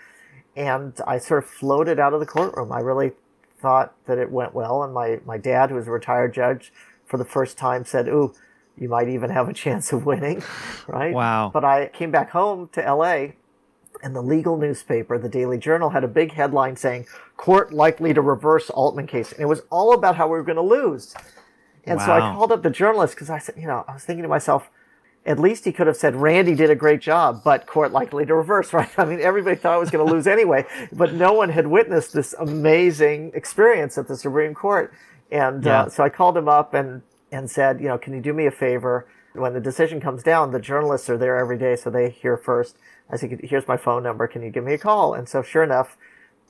[0.56, 2.72] And I sort of floated out of the courtroom.
[2.72, 3.12] I really
[3.60, 4.84] thought that it went well.
[4.84, 6.72] And my, my dad, who was a retired judge,
[7.06, 8.34] for the first time said, Ooh,
[8.78, 10.44] you might even have a chance of winning,
[10.88, 11.14] right?
[11.14, 11.50] Wow.
[11.54, 13.34] But I came back home to LA
[14.06, 18.22] and the legal newspaper, the Daily Journal, had a big headline saying, Court likely to
[18.22, 19.32] reverse Altmann case.
[19.32, 21.16] And it was all about how we were going to lose.
[21.86, 22.06] And wow.
[22.06, 24.30] so I called up the journalist because I said, you know, I was thinking to
[24.30, 24.70] myself,
[25.26, 28.36] at least he could have said Randy did a great job, but court likely to
[28.36, 28.88] reverse, right?
[28.96, 32.14] I mean, everybody thought I was going to lose anyway, but no one had witnessed
[32.14, 34.94] this amazing experience at the Supreme Court.
[35.32, 35.82] And uh, yeah.
[35.82, 38.46] uh, so I called him up and, and said, you know, can you do me
[38.46, 39.08] a favor?
[39.34, 42.78] When the decision comes down, the journalists are there every day, so they hear first.
[43.10, 44.28] I said, here's my phone number.
[44.28, 45.14] Can you give me a call?
[45.14, 45.98] And so sure enough,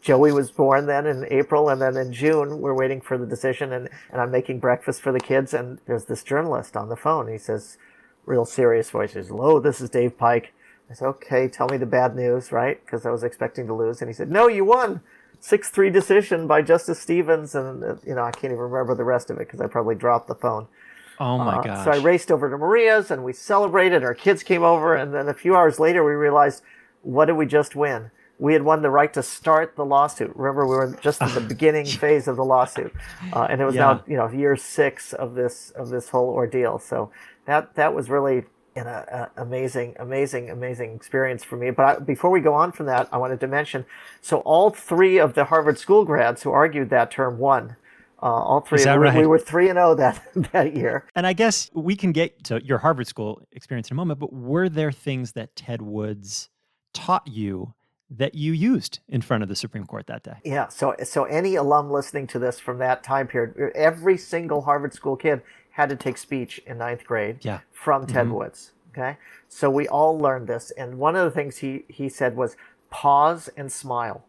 [0.02, 3.74] Joey was born then in April, and then in June, we're waiting for the decision,
[3.74, 7.28] and, and I'm making breakfast for the kids, and there's this journalist on the phone.
[7.28, 7.78] He says,
[8.26, 10.54] real serious voice, he says, hello, this is Dave Pike.
[10.90, 12.84] I said, okay, tell me the bad news, right?
[12.86, 14.02] Because I was expecting to lose.
[14.02, 15.02] And he said, no, you won.
[15.42, 17.56] 6-3 decision by Justice Stevens.
[17.56, 19.96] And, uh, you know, I can't even remember the rest of it because I probably
[19.96, 20.68] dropped the phone.
[21.20, 21.86] Oh my uh, gosh.
[21.86, 24.04] So I raced over to Maria's and we celebrated.
[24.04, 26.62] Our kids came over, and then a few hours later, we realized,
[27.02, 28.12] what did we just win?
[28.38, 30.36] We had won the right to start the lawsuit.
[30.36, 32.94] Remember, we were just in the beginning phase of the lawsuit,
[33.32, 33.82] uh, and it was yeah.
[33.82, 36.80] now you know year six of this of this whole ordeal.
[36.80, 37.12] So
[37.46, 38.44] that that was really
[38.76, 41.72] an a, a amazing, amazing, amazing experience for me.
[41.72, 43.86] But I, before we go on from that, I wanted to mention
[44.22, 47.78] so all three of the Harvard School grads who argued that term won.
[48.26, 48.80] Uh, all three.
[48.80, 49.16] Is that right?
[49.16, 50.20] We were three and zero oh that
[50.52, 51.06] that year.
[51.14, 54.20] And I guess we can get to your Harvard School experience in a moment.
[54.20, 56.50] But were there things that Ted Woods
[56.92, 57.76] taught you
[58.10, 60.38] that you used in front of the Supreme Court that day?
[60.44, 60.70] Yeah.
[60.70, 65.16] So so any alum listening to this from that time period, every single Harvard School
[65.16, 67.46] kid had to take speech in ninth grade.
[67.46, 67.60] Yeah.
[67.74, 68.38] From Ted mm-hmm.
[68.38, 68.72] Woods.
[68.92, 69.18] Okay.
[69.50, 72.58] So we all learned this, and one of the things he he said was
[72.90, 74.26] pause and smile.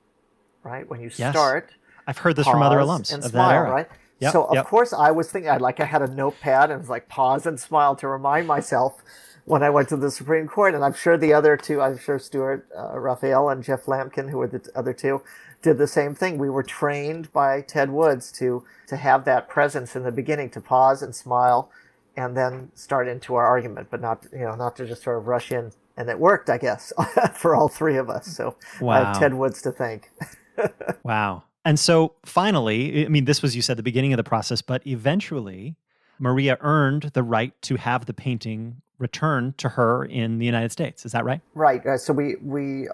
[0.62, 1.32] Right when you yes.
[1.32, 1.70] start
[2.06, 3.88] I've heard this from other alums and smile, right?
[4.20, 4.66] Yep, so of yep.
[4.66, 7.60] course I was thinking I like I had a notepad and was like pause and
[7.60, 9.02] smile to remind myself
[9.46, 12.18] when I went to the Supreme Court, and I'm sure the other two, I'm sure
[12.18, 15.22] Stuart uh, Raphael and Jeff Lamken, who were the other two,
[15.62, 16.36] did the same thing.
[16.36, 20.60] We were trained by Ted Woods to to have that presence in the beginning, to
[20.60, 21.70] pause and smile,
[22.16, 25.26] and then start into our argument, but not you know not to just sort of
[25.26, 25.72] rush in.
[25.98, 26.92] And it worked, I guess,
[27.34, 28.26] for all three of us.
[28.26, 28.92] So wow.
[28.92, 30.10] I have Ted Woods to thank.
[31.04, 31.44] wow.
[31.66, 34.86] And so finally, I mean, this was, you said, the beginning of the process, but
[34.86, 35.74] eventually
[36.20, 41.04] Maria earned the right to have the painting returned to her in the United States.
[41.04, 41.40] Is that right?
[41.54, 41.84] Right.
[41.84, 42.86] Uh, so we, we,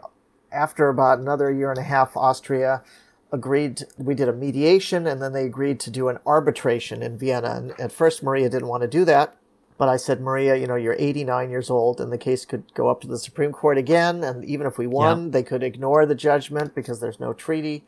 [0.51, 2.83] after about another year and a half, Austria
[3.31, 7.55] agreed, we did a mediation and then they agreed to do an arbitration in Vienna.
[7.55, 9.37] And at first, Maria didn't want to do that.
[9.79, 12.89] But I said, Maria, you know, you're 89 years old and the case could go
[12.89, 14.23] up to the Supreme Court again.
[14.23, 15.31] And even if we won, yeah.
[15.31, 17.85] they could ignore the judgment because there's no treaty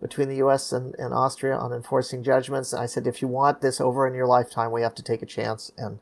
[0.00, 0.72] between the U.S.
[0.72, 2.72] And, and Austria on enforcing judgments.
[2.72, 5.22] And I said, if you want this over in your lifetime, we have to take
[5.22, 5.98] a chance and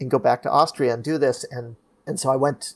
[0.00, 1.44] and go back to Austria and do this.
[1.50, 2.74] And and so I went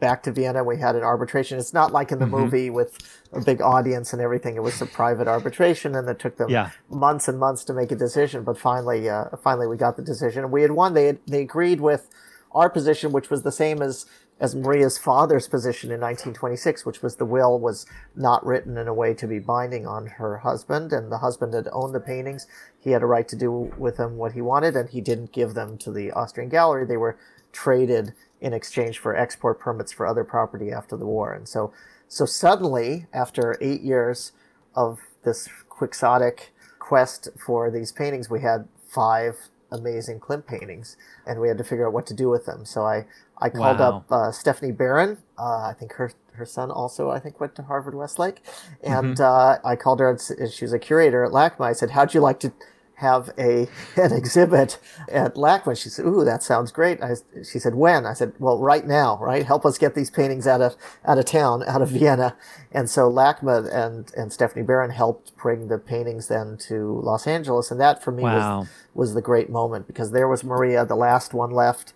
[0.00, 0.62] back to Vienna.
[0.62, 1.58] We had an arbitration.
[1.58, 2.34] It's not like in the mm-hmm.
[2.34, 2.98] movie with
[3.32, 4.56] a big audience and everything.
[4.56, 6.70] It was a private arbitration, and it took them yeah.
[6.90, 8.44] months and months to make a decision.
[8.44, 10.94] But finally, uh, finally, we got the decision, and we had won.
[10.94, 12.08] They had, they agreed with
[12.52, 14.06] our position, which was the same as
[14.38, 18.92] as Maria's father's position in 1926, which was the will was not written in a
[18.92, 22.46] way to be binding on her husband, and the husband had owned the paintings.
[22.78, 25.54] He had a right to do with them what he wanted, and he didn't give
[25.54, 26.84] them to the Austrian gallery.
[26.84, 27.16] They were
[27.52, 31.32] traded in exchange for export permits for other property after the war.
[31.32, 31.72] And so,
[32.08, 34.32] so suddenly, after eight years
[34.74, 39.36] of this quixotic quest for these paintings, we had five
[39.72, 40.96] amazing Klimt paintings,
[41.26, 42.64] and we had to figure out what to do with them.
[42.64, 43.06] So I,
[43.38, 43.98] I called wow.
[43.98, 45.18] up uh, Stephanie Barron.
[45.38, 48.42] Uh, I think her her son also I think went to Harvard Westlake,
[48.82, 49.22] and mm-hmm.
[49.22, 50.10] uh, I called her.
[50.10, 51.66] And she was a curator at LACMA.
[51.66, 52.52] I said, "How'd you like to
[52.96, 54.78] have a an exhibit
[55.10, 58.58] at LACMA?" She said, "Ooh, that sounds great." I, she said, "When?" I said, "Well,
[58.58, 59.18] right now.
[59.20, 59.46] Right?
[59.46, 62.36] Help us get these paintings out of out of town, out of Vienna."
[62.72, 67.70] And so LACMA and and Stephanie Barron helped bring the paintings then to Los Angeles,
[67.70, 68.58] and that for me wow.
[68.58, 71.92] was was the great moment because there was Maria, the last one left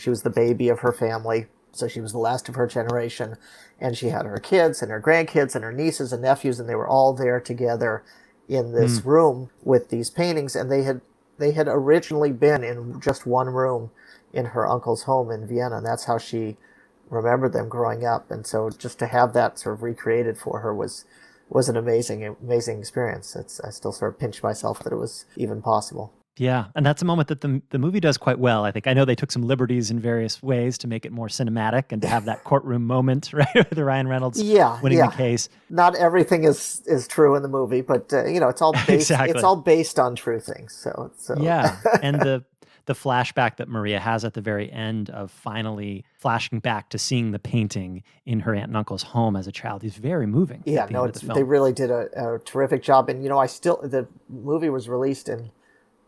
[0.00, 3.36] she was the baby of her family, so she was the last of her generation.
[3.78, 6.74] And she had her kids and her grandkids and her nieces and nephews, and they
[6.74, 8.02] were all there together
[8.50, 9.04] in this mm.
[9.06, 10.56] room with these paintings.
[10.56, 11.00] And they had
[11.38, 13.90] they had originally been in just one room
[14.32, 16.58] in her uncle's home in Vienna, and that's how she
[17.08, 18.30] remembered them growing up.
[18.30, 21.04] And so just to have that sort of recreated for her was
[21.48, 23.34] was an amazing amazing experience.
[23.34, 26.12] It's, I still sort of pinch myself that it was even possible.
[26.40, 28.64] Yeah, and that's a moment that the the movie does quite well.
[28.64, 31.28] I think I know they took some liberties in various ways to make it more
[31.28, 35.10] cinematic and to have that courtroom moment, right, with Ryan Reynolds yeah, winning yeah.
[35.10, 35.50] the case.
[35.68, 39.10] Not everything is is true in the movie, but uh, you know it's all based
[39.10, 39.32] Exactly.
[39.32, 40.74] it's all based on true things.
[40.74, 42.42] So so Yeah, and the
[42.86, 47.32] the flashback that Maria has at the very end of finally flashing back to seeing
[47.32, 50.62] the painting in her aunt and uncle's home as a child is very moving.
[50.64, 53.10] Yeah, the no, it's, the they really did a, a terrific job.
[53.10, 55.50] And you know, I still the movie was released in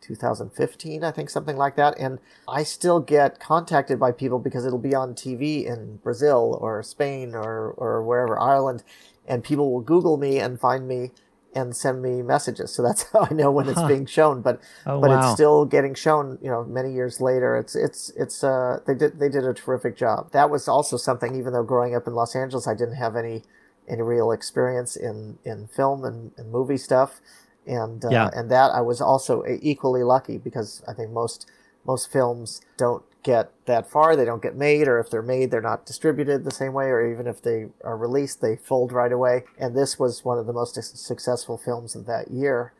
[0.02, 1.98] 2015, I think, something like that.
[1.98, 6.82] And I still get contacted by people because it'll be on TV in Brazil or
[6.82, 8.82] Spain or or wherever Ireland,
[9.26, 11.12] and people will Google me and find me
[11.54, 12.72] and send me messages.
[12.72, 13.88] So that's how I know when it's Huh.
[13.88, 14.42] being shown.
[14.42, 15.18] But Oh, but wow.
[15.18, 16.38] it's still getting shown.
[16.42, 17.56] You know, many years later.
[17.56, 20.32] It's it's it's uh they did they did a terrific job.
[20.32, 21.34] That was also something.
[21.36, 23.42] Even though growing up in Los Angeles, I didn't have any
[23.88, 27.20] any real experience in in film and, and movie stuff,
[27.66, 28.30] and uh, Yeah.
[28.32, 31.50] and that I was also equally lucky because I think most
[31.84, 34.16] most films don't get that far.
[34.16, 37.10] They don't get made, or if they're made, they're not distributed the same way, or
[37.12, 39.44] even if they are released, they fold right away.
[39.58, 42.72] And this was one of the most successful films of that year.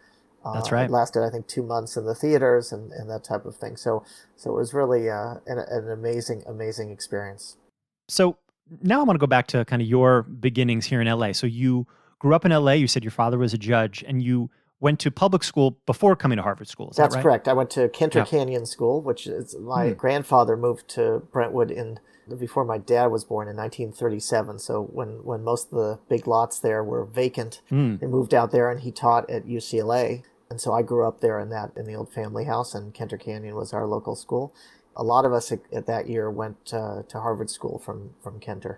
[0.45, 0.87] Uh, That's right.
[0.87, 3.77] It lasted, I think, two months in the theaters and, and that type of thing.
[3.77, 4.05] So,
[4.37, 7.57] so it was really uh, an, an amazing, amazing experience.
[8.09, 8.37] So
[8.83, 11.33] now I want to go back to kind of your beginnings here in LA.
[11.33, 11.87] So you
[12.19, 12.73] grew up in LA.
[12.73, 14.51] You said your father was a judge, and you
[14.83, 16.89] went to public school before coming to Harvard School.
[16.89, 17.23] That's that right?
[17.23, 17.49] correct.
[17.49, 18.25] I went to Kenter Yeah.
[18.25, 19.95] Canyon School, which is my Hmm.
[19.95, 22.01] grandfather moved to Brentwood in
[22.39, 24.59] before my dad was born in 1937.
[24.59, 28.01] So when when most of the big lots there were vacant, Mm.
[28.01, 30.23] they moved out there, and he taught at UCLA.
[30.51, 33.19] And so I grew up there in that in the old family house, and Kenter
[33.19, 34.53] Canyon was our local school.
[34.97, 38.41] A lot of us at, at that year went uh, to Harvard School from from
[38.41, 38.77] Kenter.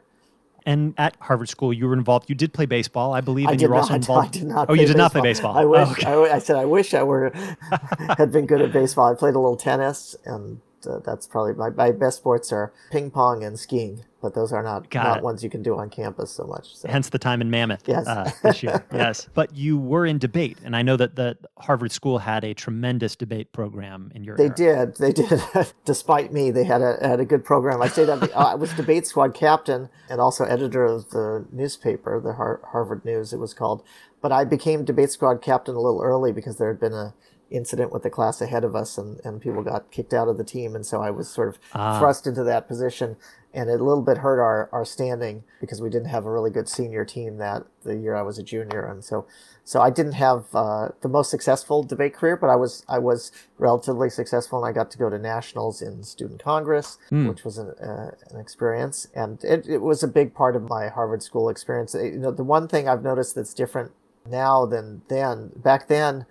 [0.67, 2.31] And at Harvard School, you were involved.
[2.31, 3.81] You did play baseball, I believe, I and you were not.
[3.83, 4.29] also involved.
[4.29, 4.71] I did not.
[4.71, 5.57] Oh, you did not play baseball.
[5.57, 5.89] I wish.
[5.89, 6.33] Oh, okay.
[6.33, 7.33] I, I said I wish I were
[8.17, 9.13] had been good at baseball.
[9.13, 13.11] I played a little tennis, and uh, that's probably my, my best sports are ping
[13.11, 14.05] pong and skiing.
[14.23, 15.23] But those are not Got not it.
[15.23, 16.77] ones you can do on campus so much.
[16.79, 16.89] So.
[16.89, 18.07] Hence the time in Mammoth Yes.
[18.07, 18.83] uh, this year.
[18.95, 19.29] yes.
[19.35, 23.17] But you were in debate, and I know that the Harvard School had a tremendous
[23.17, 24.87] debate program in your They era.
[24.87, 24.97] did.
[24.97, 25.43] They did.
[25.85, 27.83] Despite me, they had a had a good program.
[27.83, 28.35] I say that the.
[28.35, 33.35] I was debate squad captain and also editor of the newspaper, the Har- Harvard News.
[33.35, 33.83] It was called.
[34.23, 37.13] But I became debate squad captain a little early because there had been a
[37.55, 40.45] incident with the class ahead of us, and and people got kicked out of the
[40.45, 41.99] team, and so I was sort of Ah.
[41.99, 43.17] thrust into that position.
[43.57, 46.51] And it a little bit hurt our, our standing because we didn't have a really
[46.51, 49.27] good senior team that the year I was a junior, and so
[49.63, 53.31] so I didn't have uh, the most successful debate career, but I was I was
[53.59, 57.29] relatively successful, and I got to go to nationals in student congress, Hmm.
[57.29, 60.89] which was an, uh, an experience, and it, it was a big part of my
[60.89, 61.95] Harvard School experience.
[61.95, 63.93] You know, the one thing I've noticed that's different
[64.29, 65.53] now than then.
[65.55, 66.27] Back then,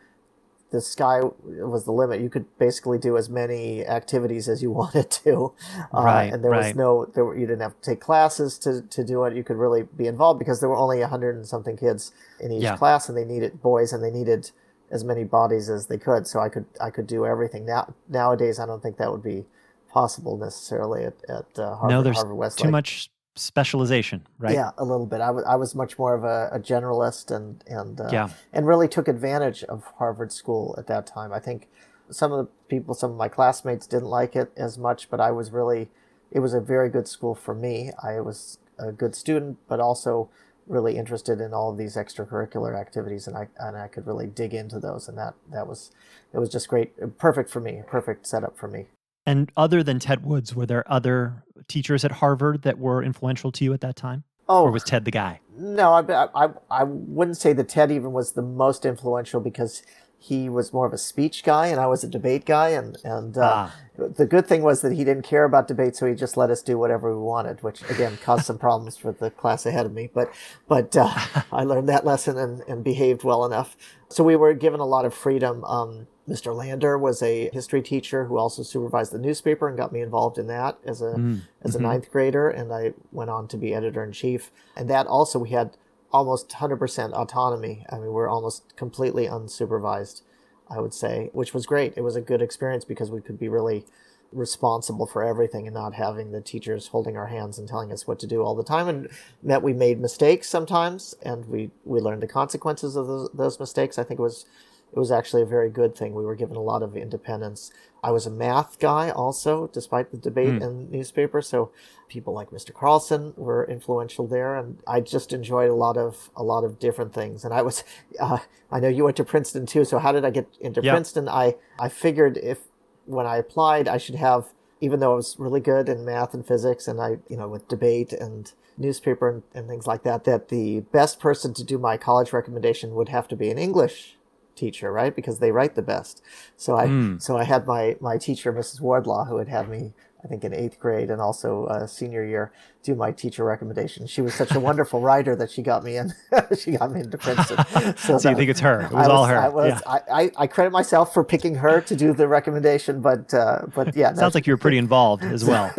[0.73, 2.19] the sky was the limit.
[2.19, 5.53] You could basically do as many activities as you wanted to,
[5.93, 8.81] uh, Right, and there was no there were, you didn't have to take classes to,
[8.81, 9.35] to do it.
[9.35, 12.51] You could really be involved because there were only a hundred and something kids in
[12.51, 12.75] each Yeah.
[12.75, 14.49] class, and they needed boys, and they needed
[14.89, 16.27] as many bodies as they could.
[16.27, 17.65] So I could I could do everything.
[17.67, 19.45] Now nowadays, I don't think that would be
[19.91, 22.65] possible necessarily at at uh, Harvard, no, there's Harvard Westlake.
[22.67, 24.53] too much specialization, right?
[24.53, 25.21] Yeah, a little bit.
[25.21, 28.29] I was was much more of a, a generalist and and uh, Yeah.
[28.51, 31.33] and really took advantage of Harvard School at that time.
[31.33, 31.69] I think
[32.09, 35.31] some of the people, some of my classmates didn't like it as much, but I
[35.31, 35.89] was really
[36.31, 37.91] it was a very good school for me.
[38.01, 40.29] I was a good student, but also
[40.65, 44.53] really interested in all of these extracurricular activities, and I and I could really dig
[44.53, 45.91] into those, and that that was
[46.33, 48.85] it was just great, perfect for me, perfect setup for me.
[49.25, 53.63] And other than Ted Woods, were there other teachers at Harvard that were influential to
[53.63, 54.23] you at that time?
[54.49, 55.39] Oh, Or was Ted the guy?
[55.57, 59.81] No, I, I, I wouldn't say that Ted even was the most influential because
[60.19, 62.69] he was more of a speech guy and I was a debate guy.
[62.69, 63.75] And, and uh, Ah.
[63.97, 66.61] the good thing was that he didn't care about debate, so he just let us
[66.61, 70.09] do whatever we wanted, which again caused some problems for the class ahead of me.
[70.13, 70.33] But,
[70.67, 71.13] but uh,
[71.51, 73.77] I learned that lesson and, and behaved well enough.
[74.09, 75.63] So we were given a lot of freedom.
[75.65, 76.55] Um, Mr.
[76.55, 80.47] Lander was a history teacher who also supervised the newspaper and got me involved in
[80.47, 81.83] that as a Mm, as a mhm.
[81.83, 84.51] ninth grader, and I went on to be editor in chief.
[84.75, 85.75] And that also we had
[86.11, 87.85] almost 100% autonomy.
[87.89, 90.21] I mean, we're almost completely unsupervised,
[90.69, 91.93] I would say, which was great.
[91.97, 93.85] It was a good experience because we could be really
[94.31, 98.17] responsible for everything and not having the teachers holding our hands and telling us what
[98.19, 99.07] to do all the time and
[99.43, 103.99] meant we made mistakes sometimes and we we learned the consequences of those, those mistakes
[103.99, 104.47] i think it was
[104.93, 106.13] it was actually a very good thing.
[106.13, 107.71] We were given a lot of independence.
[108.03, 110.61] I was a math guy also, despite the debate Hmm.
[110.63, 111.41] and newspaper.
[111.41, 111.71] So
[112.09, 112.73] people like Mr.
[112.73, 117.13] Carlson were influential there, and I just enjoyed a lot of a lot of different
[117.13, 117.43] things.
[117.45, 117.83] And I was,
[118.19, 118.39] uh,
[118.71, 119.83] I know you went to Princeton too.
[119.85, 120.91] So how did I get into Yeah.
[120.93, 121.27] Princeton?
[121.29, 122.59] I I figured if
[123.05, 126.45] when I applied, I should have, even though I was really good in math and
[126.45, 130.49] physics, and I you know with debate and newspaper and, and things like that, that
[130.49, 134.17] the best person to do my college recommendation would have to be an English
[134.55, 135.15] teacher, right?
[135.15, 136.21] Because they write the best.
[136.57, 137.17] So I Hmm.
[137.19, 138.81] so I had my my teacher, Mrs.
[138.81, 139.93] Wardlaw, who had had me,
[140.23, 142.51] I think, in eighth grade and also uh, senior year,
[142.81, 144.07] do my teacher recommendation.
[144.07, 146.13] She was such a wonderful writer that she got me in.
[146.57, 147.57] she got me into Princeton.
[147.97, 148.81] So you that- think it's her?
[148.81, 149.37] It was I all her.
[149.37, 149.79] I, was, yeah.
[149.85, 153.95] I, I, I credit myself for picking her to do the recommendation, but uh, but
[153.95, 155.71] yeah, no, Sounds like you were pretty involved as well.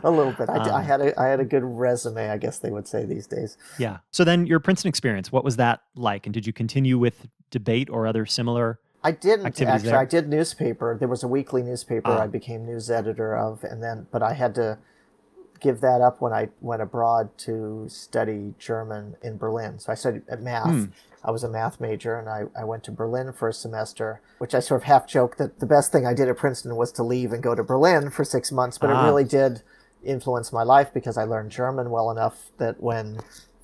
[0.04, 0.48] a little bit.
[0.48, 3.04] I, Um, I had a I had a good resume, I guess they would say
[3.04, 3.56] these days.
[3.78, 3.98] Yeah.
[4.10, 6.26] So then your Princeton experience, what was that like?
[6.26, 8.78] And did you continue with debate or other similar?
[9.04, 9.66] I didn't actually.
[9.90, 9.98] there?
[9.98, 10.96] I did newspaper.
[10.98, 12.22] There was a weekly newspaper Ah.
[12.22, 14.78] I became news editor of, and then but I had to
[15.60, 19.78] give that up when I went abroad to study German in Berlin.
[19.78, 20.66] So I studied at math.
[20.70, 20.84] Hmm.
[21.24, 24.54] I was a math major, and I, I went to Berlin for a semester, which
[24.54, 27.02] I sort of half joke that the best thing I did at Princeton was to
[27.02, 29.02] leave and go to Berlin for six months, but Ah.
[29.02, 29.62] it really did
[30.04, 33.20] influence my life because I learned German well enough that when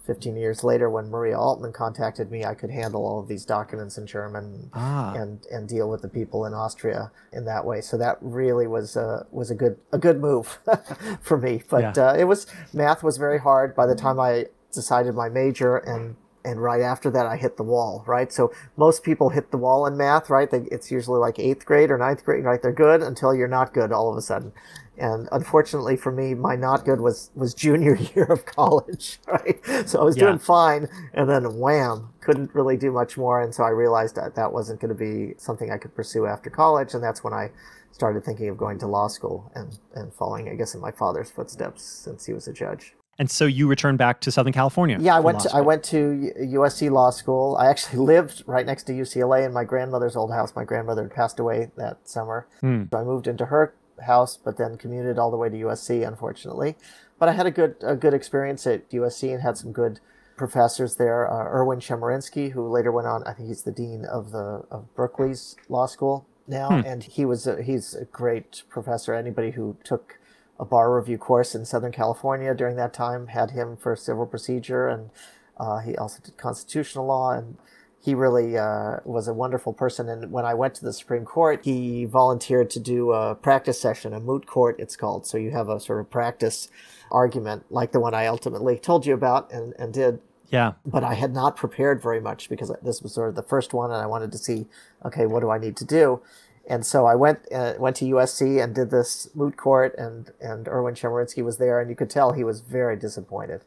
[0.06, 3.96] 15 years later, when Maria Altmann contacted me, I could handle all of these documents
[3.96, 5.14] in German Ah.
[5.14, 7.80] and and deal with the people in Austria in that way.
[7.80, 10.58] So that really was a was a good a good move
[11.22, 11.62] for me.
[11.70, 12.08] But Yeah.
[12.10, 13.74] uh, it was math was very hard.
[13.74, 17.62] By the time I decided my major and and right after that I hit the
[17.62, 18.04] wall.
[18.06, 18.32] Right.
[18.32, 20.30] So most people hit the wall in math.
[20.30, 20.50] Right.
[20.50, 22.44] They, it's usually like eighth grade or ninth grade.
[22.44, 22.60] Right.
[22.60, 24.52] They're good until you're not good all of a sudden.
[24.96, 29.18] And unfortunately for me, my not good was was junior year of college.
[29.26, 29.58] Right.
[29.88, 30.26] So I was Yeah.
[30.26, 33.40] doing fine, and then wham, couldn't really do much more.
[33.40, 36.50] And so I realized that that wasn't going to be something I could pursue after
[36.50, 36.94] college.
[36.94, 37.50] And that's when I
[37.90, 41.30] started thinking of going to law school and, and following, I guess, in my father's
[41.30, 42.94] footsteps since he was a judge.
[43.18, 44.98] And so you returned back to Southern California.
[45.00, 47.56] Yeah, I went to I went to USC Law School.
[47.58, 50.54] I actually lived right next to UCLA in my grandmother's old house.
[50.56, 52.84] My grandmother had passed away that summer, Hmm.
[52.90, 56.76] so I moved into her house, but then commuted all the way to USC, unfortunately.
[57.18, 60.00] But I had a good a good experience at USC and had some good
[60.36, 61.30] professors there.
[61.32, 64.92] Uh, Erwin Chemerinsky, who later went on, I think he's the dean of the of
[64.96, 69.14] Berkeley's law school now, and he was a, he's a great professor.
[69.14, 70.18] Anybody who took
[70.58, 74.88] a bar review course in Southern California during that time had him for civil procedure,
[74.88, 75.10] and
[75.58, 77.56] uh, he also did constitutional law and
[78.04, 80.10] he really uh, was a wonderful person.
[80.10, 84.12] And when I went to the Supreme Court, he volunteered to do a practice session,
[84.12, 85.26] a moot court, it's called.
[85.26, 86.68] So you have a sort of practice
[87.10, 90.20] argument like the one I ultimately told you about and, and did.
[90.50, 90.72] Yeah.
[90.84, 93.90] But I had not prepared very much because this was sort of the first one,
[93.90, 94.66] and I wanted to see,
[95.02, 96.20] okay, what do I need to do?
[96.66, 100.66] And so I went uh, went to USC and did this moot court, and and
[100.68, 103.62] Erwin Chemerinsky was there, and you could tell he was very disappointed,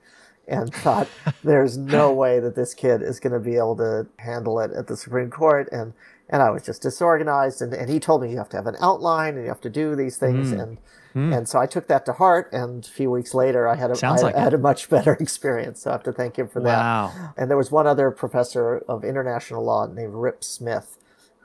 [0.48, 1.08] and thought
[1.44, 4.88] there's no way that this kid is going to be able to handle it at
[4.88, 5.94] the Supreme Court, and
[6.30, 8.76] and I was just disorganized, and, and he told me you have to have an
[8.82, 10.62] outline and you have to do these things, Mm.
[10.64, 10.78] and
[11.34, 14.06] and so I took that to heart, and a few weeks later I had a,
[14.06, 15.82] I, like I had a much better experience.
[15.82, 16.78] So I have to thank him for that.
[16.78, 17.34] Wow.
[17.36, 20.97] And there was one other professor of international law named Rip Smith,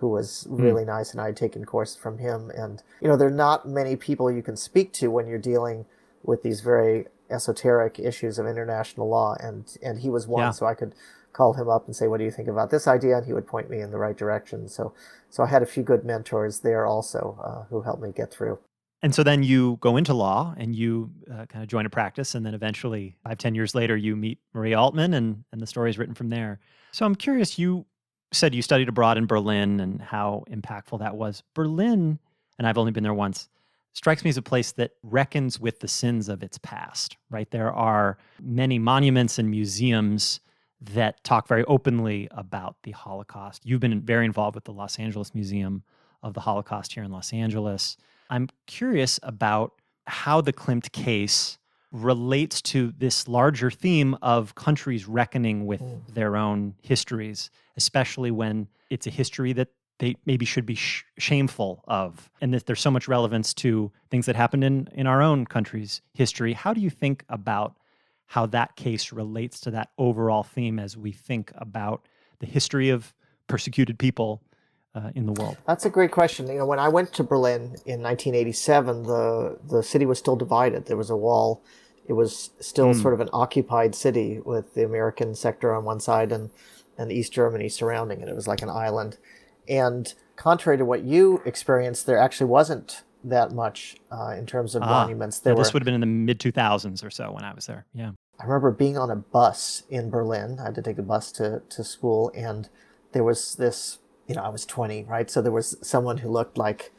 [0.03, 2.51] who was really nice, and I had taken courses from him.
[2.51, 5.87] And you know, there are not many people you can speak to when you're dealing
[6.25, 10.51] with these very esoteric issues of international law, and and he was one, Yeah.
[10.51, 10.93] so I could
[11.33, 13.47] call him up and say, "What do you think about this idea?" And he would
[13.47, 14.69] point me in the right direction.
[14.69, 14.93] So,
[15.31, 18.59] so I had a few good mentors there also uh, who helped me get through.
[19.05, 22.35] And so then you go into law and you uh, kind of join a practice,
[22.35, 25.91] and then eventually, five ten years later, you meet Marie Altmann, and and the story
[25.91, 26.59] is written from there.
[26.91, 27.57] So I'm curious.
[27.57, 27.87] You
[28.33, 31.43] said you studied abroad in Berlin, and how impactful that was.
[31.55, 32.19] Berlin,
[32.59, 33.49] and I've only been there once,
[33.93, 37.17] strikes me as a place that reckons with the sins of its past.
[37.31, 40.41] Right, there are many monuments and museums
[40.81, 43.65] that talk very openly about the Holocaust.
[43.65, 45.85] You've been very involved with the Los Angeles Museum
[46.23, 47.97] of the Holocaust here in Los Angeles.
[48.31, 51.59] I'm curious about how the Klimt case
[51.93, 56.15] relates to this larger theme of countries reckoning with Mm.
[56.15, 59.69] their own histories, especially when it's a history that
[59.99, 64.27] they maybe should be sh- shameful of, and that there's so much relevance to things
[64.27, 66.55] that happened in, in our own country's history.
[66.55, 67.77] How do you think about
[68.27, 72.07] how that case relates to that overall theme as we think about
[72.41, 73.15] the history of
[73.47, 74.43] persecuted people
[74.95, 75.57] uh, in the world?
[75.67, 76.47] That's a great question.
[76.49, 80.87] You know, when I went to Berlin in 1987, the the city was still divided.
[80.87, 81.63] There was a wall.
[82.07, 83.01] It was still Hmm.
[83.01, 86.51] sort of an occupied city with the American sector on one side and
[86.99, 88.29] and East Germany surrounding it.
[88.29, 89.17] It was like an island.
[89.67, 94.83] And contrary to what you experienced, there actually wasn't that much uh, in terms of
[94.83, 95.39] ah, monuments.
[95.39, 97.55] There yeah, this were, would have been in the mid 2000s or so when I
[97.55, 97.87] was there.
[97.95, 98.11] Yeah.
[98.39, 100.59] I remember being on a bus in Berlin.
[100.61, 102.69] I had to take a bus to, to school, and
[103.13, 105.31] there was this, you know, I was 20, right?
[105.31, 106.93] So there was someone who looked like,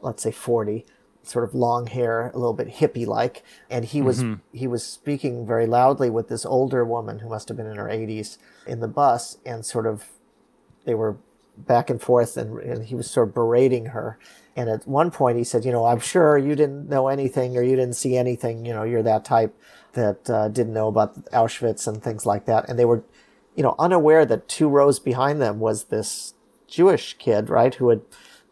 [0.00, 0.86] let's say 40,
[1.28, 4.56] sort of long hair, a little bit hippie like, and he was mm-hmm.
[4.56, 7.88] he was speaking very loudly with this older woman who must have been in her
[7.88, 10.06] 80s in the bus, and sort of
[10.84, 11.16] they were
[11.56, 14.18] back and forth, and, and he was sort of berating her.
[14.56, 17.62] And at one point, he said, "You know, I'm sure you didn't know anything, or
[17.62, 18.64] you didn't see anything.
[18.64, 19.54] You know, you're that type
[19.94, 23.02] that uh, didn't know about Auschwitz and things like that." And they were,
[23.56, 26.34] you know, unaware that two rows behind them was this
[26.68, 28.02] Jewish kid, right, who had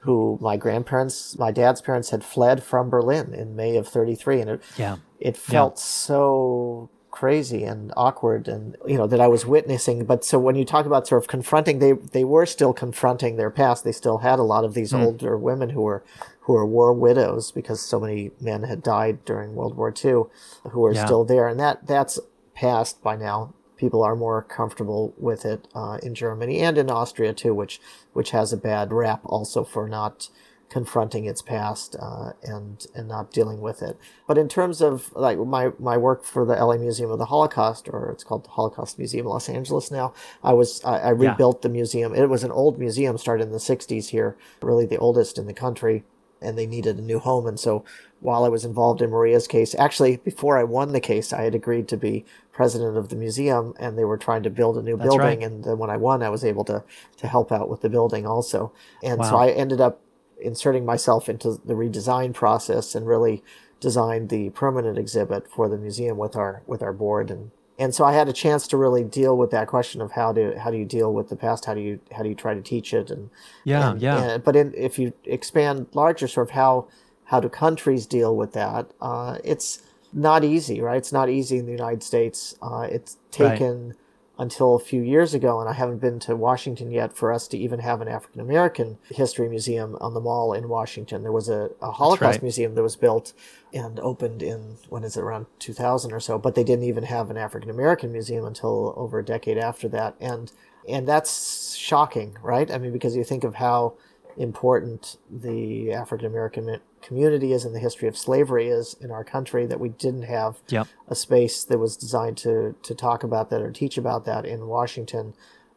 [0.03, 4.41] who my grandparents, my dad's parents had fled from Berlin in May of 33.
[4.41, 4.97] And it, yeah.
[5.21, 5.83] it felt yeah.
[5.83, 10.05] so crazy and awkward and, you know, that I was witnessing.
[10.05, 13.51] But so when you talk about sort of confronting, they, they were still confronting their
[13.51, 13.85] past.
[13.85, 15.05] They still had a lot of these mm.
[15.05, 16.03] older women who were,
[16.41, 20.25] who were war widows because so many men had died during World War II
[20.73, 21.05] who are yeah.
[21.05, 21.47] still there.
[21.47, 22.19] And that, that's
[22.55, 27.33] past by now people are more comfortable with it uh, in Germany and in Austria
[27.33, 27.81] too, which
[28.13, 30.29] which has a bad rap also for not
[30.69, 33.99] confronting its past uh, and and not dealing with it.
[34.29, 37.89] But in terms of like my my work for the LA Museum of the Holocaust,
[37.89, 40.15] or it's called the Holocaust Museum Los Angeles now,
[40.45, 41.69] I was I, I rebuilt yeah.
[41.69, 42.15] the museum.
[42.15, 45.55] It was an old museum started in the '60s here, really the oldest in the
[45.55, 46.05] country
[46.43, 47.47] and they needed a new home.
[47.47, 47.85] And so
[48.21, 51.55] while I was involved in Maria's case, actually, before I won the case, I had
[51.55, 54.97] agreed to be president of the museum and they were trying to build a new
[54.97, 55.41] That's building.
[55.41, 55.43] Right.
[55.43, 56.85] And then when I won, I was able to,
[57.19, 58.73] to help out with the building also.
[59.03, 59.31] And wow.
[59.31, 60.01] so I ended up
[60.41, 63.43] inserting myself into the redesign process and really
[63.81, 68.05] designed the permanent exhibit for the museum with our, with our board and, and so
[68.05, 70.77] I had a chance to really deal with that question of how do how do
[70.77, 71.65] you deal with the past?
[71.65, 73.11] How do you how do you try to teach it?
[73.11, 73.31] And
[73.65, 74.23] yeah, and, yeah.
[74.23, 76.89] And, but in, if you expand larger, sort of how
[77.25, 78.91] how do countries deal with that?
[79.01, 80.99] Uh, it's not easy, right?
[80.99, 82.55] It's not easy in the United States.
[82.61, 83.97] Uh, it's taken right
[84.39, 87.59] until a few years ago, and I haven't been to Washington yet for us to
[87.59, 91.23] even have an African American history museum on the mall in Washington.
[91.23, 92.43] There was a, a Holocaust right.
[92.43, 93.33] museum that was built
[93.75, 97.31] and opened in, when is it, around 2000 or so, but they didn't even have
[97.31, 100.15] an African American museum until over a decade after that.
[100.21, 100.53] And,
[100.89, 102.71] and that's shocking, right?
[102.71, 103.95] I mean, because you think of how
[104.37, 109.67] important the African American community is and the history of slavery is in our country
[109.67, 110.87] that we didn't have yep.
[111.09, 114.67] a space that was designed to to talk about that or teach about that in
[114.67, 115.35] Washington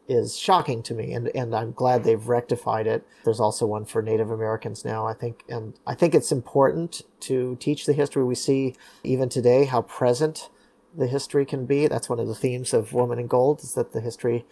[0.08, 3.06] is shocking to me and and I'm glad they've rectified it.
[3.24, 7.56] There's also one for Native Americans now, I think and I think it's important to
[7.60, 10.48] teach the history we see even today how present
[10.96, 11.86] the history can be.
[11.86, 14.44] That's one of the themes of Woman in Gold is that the history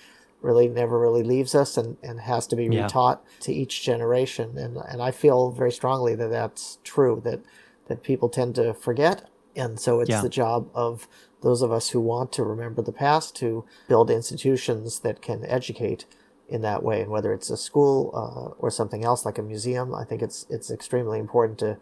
[0.45, 2.87] really never really leaves us and, and has to be yeah.
[2.87, 4.59] retaught to each generation.
[4.59, 7.41] And, and I feel very strongly that that's true, that,
[7.89, 9.29] that people tend to forget.
[9.57, 10.21] And so it's yeah.
[10.21, 11.09] the job of
[11.43, 16.07] those of us who want to remember the past to build institutions that can educate
[16.49, 17.03] in that way.
[17.03, 20.47] And whether it's a school uh, or something else like a museum, I think it's,
[20.51, 21.79] it's extremely important to,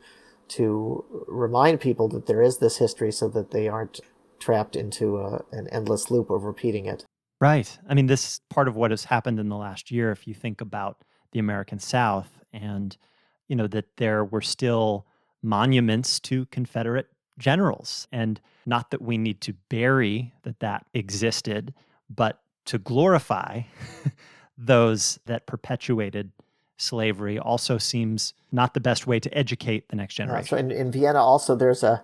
[0.48, 4.00] to remind people that there is this history so that they aren't
[4.38, 7.06] trapped into a, an endless loop of repeating it.
[7.40, 7.78] Right.
[7.88, 10.12] I mean, this is part of what has happened in the last year.
[10.12, 11.02] If you think about
[11.32, 12.96] the American South and,
[13.48, 15.06] you know, that there were still
[15.42, 17.08] monuments to Confederate
[17.38, 18.06] generals.
[18.12, 21.74] And not that we need to bury that that existed,
[22.08, 23.62] but to glorify
[24.58, 26.30] those that perpetuated
[26.76, 30.48] slavery also seems not the best way to educate the next generation.
[30.48, 32.02] so in, in Vienna, also, there's a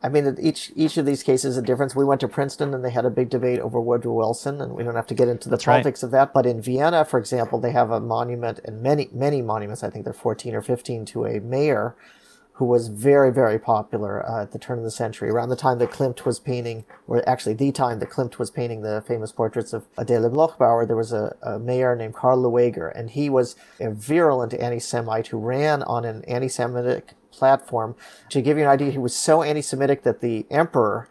[0.00, 1.96] I mean, each each of these cases is a difference.
[1.96, 4.84] We went to Princeton and they had a big debate over Woodrow Wilson, and we
[4.84, 6.06] don't have to get into the That's politics right.
[6.06, 6.32] of that.
[6.32, 9.82] But in Vienna, for example, they have a monument and many many monuments.
[9.82, 11.96] I think they're fourteen or fifteen to a mayor
[12.58, 15.78] who was very, very popular uh, at the turn of the century, around the time
[15.78, 19.72] that Klimt was painting, or actually the time that Klimt was painting the famous portraits
[19.72, 23.92] of Adele Bloch-Bauer, there was a, a mayor named Karl Lueger, and he was a
[23.92, 27.94] virulent anti-Semite who ran on an anti-Semitic platform.
[28.30, 31.08] To give you an idea, he was so anti-Semitic that the emperor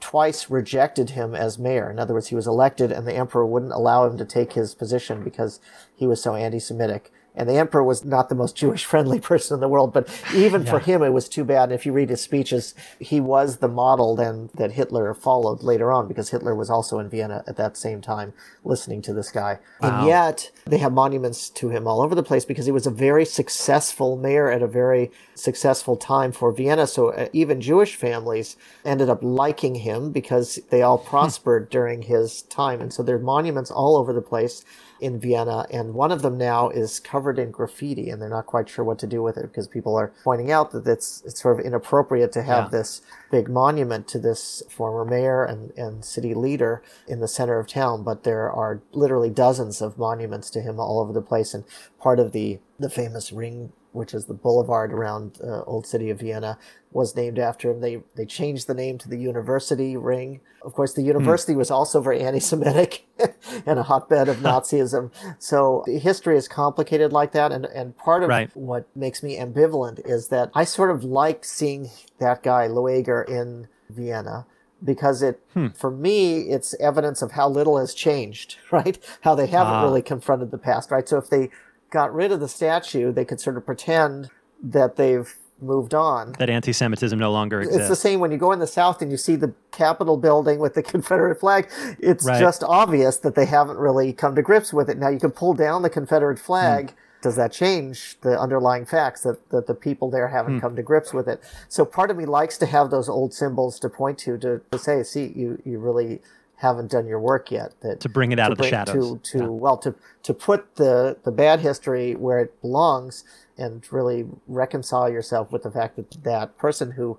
[0.00, 1.88] twice rejected him as mayor.
[1.88, 4.74] In other words, he was elected and the emperor wouldn't allow him to take his
[4.74, 5.60] position because
[5.94, 9.60] he was so anti-Semitic and the emperor was not the most Jewish friendly person in
[9.60, 10.70] the world, but even yeah.
[10.70, 11.64] for him, it was too bad.
[11.64, 15.92] And if you read his speeches, he was the model then that Hitler followed later
[15.92, 18.32] on because Hitler was also in Vienna at that same time
[18.64, 19.58] listening to this guy.
[19.80, 19.98] Wow.
[20.00, 22.90] And yet they have monuments to him all over the place because he was a
[22.90, 26.86] very successful mayor at a very successful time for Vienna.
[26.86, 31.08] So uh, even Jewish families ended up liking him because they all hmm.
[31.08, 32.80] prospered during his time.
[32.80, 34.64] And so there are monuments all over the place
[35.00, 38.68] in Vienna, and one of them now is covered in graffiti, and they're not quite
[38.68, 41.58] sure what to do with it because people are pointing out that it's it's sort
[41.58, 42.78] of inappropriate to have yeah.
[42.78, 47.66] this big monument to this former mayor and, and city leader in the center of
[47.66, 51.64] town, but there are literally dozens of monuments to him all over the place, and
[51.98, 56.20] part of the the famous ring which is the boulevard around uh, old city of
[56.20, 56.58] Vienna,
[56.92, 57.80] was named after him.
[57.80, 60.40] They they changed the name to the University Ring.
[60.62, 61.58] Of course, the university mm.
[61.58, 63.06] was also very anti-Semitic
[63.66, 65.10] and a hotbed of Nazism.
[65.38, 68.50] so the history is complicated like that, and and part of right.
[68.54, 73.68] what makes me ambivalent is that I sort of like seeing that guy Lueger in
[73.88, 74.46] Vienna
[74.82, 75.68] because it hmm.
[75.68, 79.82] for me it's evidence of how little has changed right how they haven't ah.
[79.82, 81.50] really confronted the past right so if they
[81.90, 84.30] got rid of the statue, they could sort of pretend
[84.62, 86.32] that they've moved on.
[86.38, 87.80] That anti Semitism no longer exists.
[87.80, 90.58] It's the same when you go in the South and you see the Capitol building
[90.58, 91.68] with the Confederate flag.
[91.98, 92.40] It's right.
[92.40, 94.98] just obvious that they haven't really come to grips with it.
[94.98, 96.90] Now, you can pull down the Confederate flag.
[96.90, 96.96] Hmm.
[97.22, 100.60] Does that change the underlying facts that, that the people there haven't hmm.
[100.60, 101.42] come to grips with it?
[101.68, 104.78] So part of me likes to have those old symbols to point to, to, to
[104.78, 106.20] say, see, you, you really
[106.60, 107.74] haven't done your work yet.
[107.80, 109.18] That to bring it out of bring, the shadows.
[109.22, 109.46] To, to yeah.
[109.46, 113.24] well, to to put the the bad history where it belongs,
[113.56, 117.18] and really reconcile yourself with the fact that that person who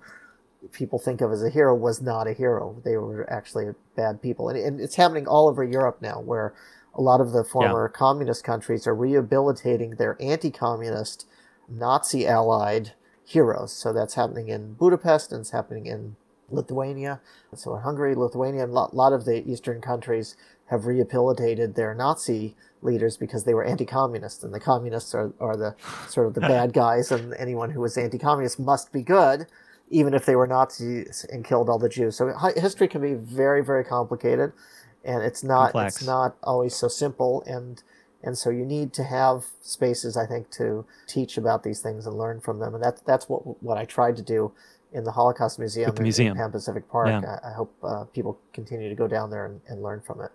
[0.72, 2.80] people think of as a hero was not a hero.
[2.86, 6.54] They were actually bad people, and, and it's happening all over Europe now, where
[6.94, 7.98] a lot of the former yeah.
[7.98, 11.26] communist countries are rehabilitating their anti-communist,
[11.68, 13.72] Nazi-allied heroes.
[13.72, 16.16] So that's happening in Budapest, and it's happening in
[16.52, 17.22] Lithuania.
[17.56, 20.36] So in Hungary, Lithuania, and a lot of the Eastern countries
[20.68, 25.76] have rehabilitated their Nazi leaders because they were anti-communist, and the communists are, are the
[26.08, 29.48] sort of the bad guys, and anyone who was anti-communist must be good,
[29.90, 32.16] even if they were Nazis and killed all the Jews.
[32.16, 34.54] So history can be very, very complicated,
[35.04, 35.98] and it's not Complex.
[35.98, 37.84] it's not always so simple, and
[38.24, 42.16] and so you need to have spaces, I think, to teach about these things and
[42.16, 44.54] learn from them, and that's that's what what I tried to do
[44.92, 46.32] in the Holocaust Museum, the museum.
[46.32, 47.08] in Pan Pacific Park.
[47.08, 47.38] Yeah.
[47.44, 50.32] I, I, hope uh, people continue to go down there and, and learn from it.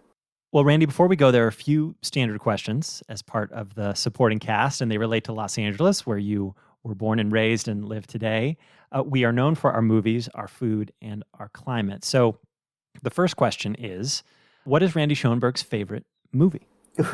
[0.52, 3.94] Well, Randy, before we go, there are a few standard questions as part of the
[3.94, 7.84] supporting cast, and they relate to Los Angeles, where you were born and raised and
[7.84, 8.56] live today.
[8.92, 12.04] Uh, we are known for our movies, our food, and our climate.
[12.04, 12.38] So,
[13.02, 14.22] the first question is
[14.64, 16.66] What is Randy Schoenberg's favorite movie?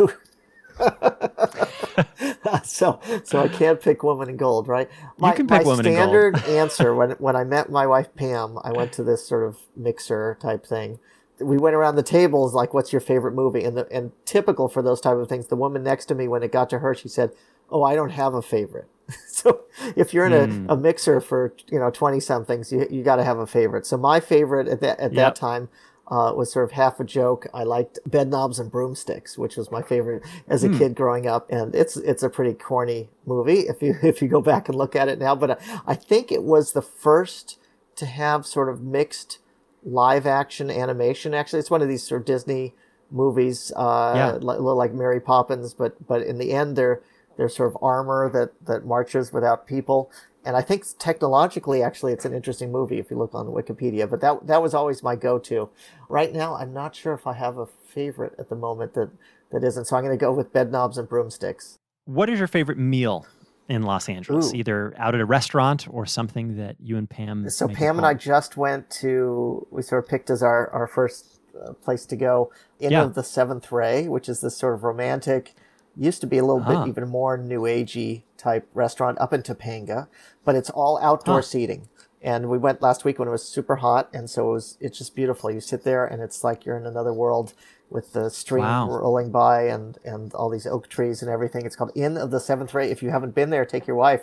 [2.65, 4.89] so so I can't pick woman in gold, right?
[5.19, 8.59] My, you can pick my woman standard answer when when I met my wife Pam,
[8.63, 10.99] I went to this sort of mixer type thing.
[11.41, 14.83] We went around the tables like, "What's your favorite movie?" And the, and typical for
[14.83, 17.09] those type of things, the woman next to me, when it got to her, she
[17.09, 17.33] said,
[17.71, 18.89] "Oh, I don't have a favorite."
[19.27, 19.63] so
[19.97, 20.67] if you're in a, mm.
[20.69, 23.87] a mixer for you know twenty somethings, you you got to have a favorite.
[23.87, 25.35] So my favorite at that at yep.
[25.35, 25.69] that time
[26.13, 27.47] uh, was sort of half a joke.
[27.55, 30.77] I liked Bedknobs and Broomsticks, which was my favorite as a mm.
[30.77, 34.43] kid growing up, and it's it's a pretty corny movie if you if you go
[34.43, 35.35] back and look at it now.
[35.35, 37.59] But I, I think it was the first
[37.97, 39.39] to have sort of mixed
[39.83, 41.33] live action animation.
[41.33, 42.75] Actually, it's one of these sort of Disney
[43.11, 44.33] movies, uh, yeah.
[44.33, 47.01] a little like Mary Poppins, but but in the end, they're
[47.39, 50.11] they're sort of armor that that marches without people
[50.45, 54.09] and I think technologically, actually, it's an interesting movie if you look on Wikipedia.
[54.09, 55.69] But that that was always my go-to.
[56.09, 59.11] Right now, I'm not sure if I have a favorite at the moment that
[59.53, 59.87] that isn't.
[59.87, 61.79] So I'm going to go with Bedknobs and Broomsticks.
[62.07, 63.27] What is your favorite meal
[63.69, 64.53] in Los Angeles?
[64.53, 64.57] Ooh.
[64.57, 67.49] Either out at a restaurant or something that you and Pam.
[67.49, 69.67] So Pam and I just went to.
[69.71, 72.51] We sort of picked as our our first uh, place to go.
[72.81, 73.03] Inn yeah.
[73.03, 75.55] of the Seventh Ray, which is this sort of romantic
[75.97, 80.09] used to be a little bit even more new agey type restaurant up in Topanga,
[80.45, 81.43] but it's all outdoor huh.
[81.43, 81.89] seating.
[82.21, 84.97] And we went last week when it was super hot, and so it was it's
[84.99, 85.51] just beautiful.
[85.51, 87.53] You sit there and it's like you're in another world
[87.91, 88.89] with the stream wow.
[88.89, 91.67] rolling by and and all these oak trees and everything.
[91.67, 92.91] It's called Inn of the Seventh Ray.
[92.91, 94.23] If you haven't been there, take your wife,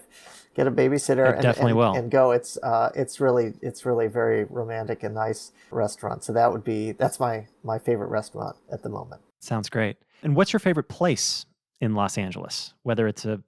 [0.56, 1.94] get a babysitter, and, definitely and, will.
[1.94, 2.32] and go.
[2.32, 6.24] It's uh it's really it's really very romantic and nice restaurant.
[6.24, 9.22] So that would be that's my my favorite restaurant at the moment.
[9.42, 9.98] Sounds great.
[10.24, 11.46] And what's your favorite place
[11.82, 13.42] in Los Angeles, whether it's a,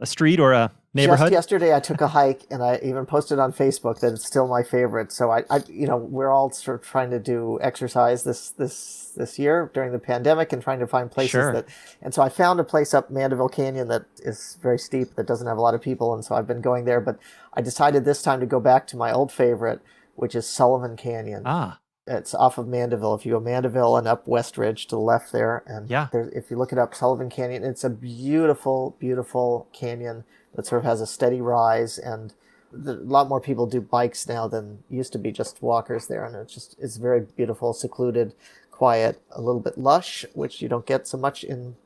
[0.00, 1.26] a street or a neighborhood?
[1.26, 4.48] Just yesterday, I took a hike, and I even posted on Facebook that it's still
[4.48, 5.12] my favorite.
[5.12, 9.12] So I, I, you know, we're all sort of trying to do exercise this this
[9.16, 11.52] this year during the pandemic, and trying to find places Sure.
[11.52, 11.66] that.
[12.02, 15.46] And so I found a place up Mandeville Canyon that is very steep, that doesn't
[15.46, 17.00] have a lot of people, and so I've been going there.
[17.00, 17.18] But
[17.54, 19.80] I decided this time to go back to my old favorite,
[20.16, 21.42] which is Sullivan Canyon.
[21.44, 23.14] Ah, It's off of Mandeville.
[23.14, 26.08] If you go Mandeville and up West Ridge to the left there, and Yeah.
[26.12, 30.24] there, if you look it up, Sullivan Canyon, it's a beautiful, beautiful canyon
[30.54, 32.34] that sort of has a steady rise, and
[32.70, 36.24] the, a lot more people do bikes now than used to be just walkers there,
[36.24, 38.34] and it's just it's very beautiful, secluded,
[38.70, 41.76] quiet, a little bit lush, which you don't get so much in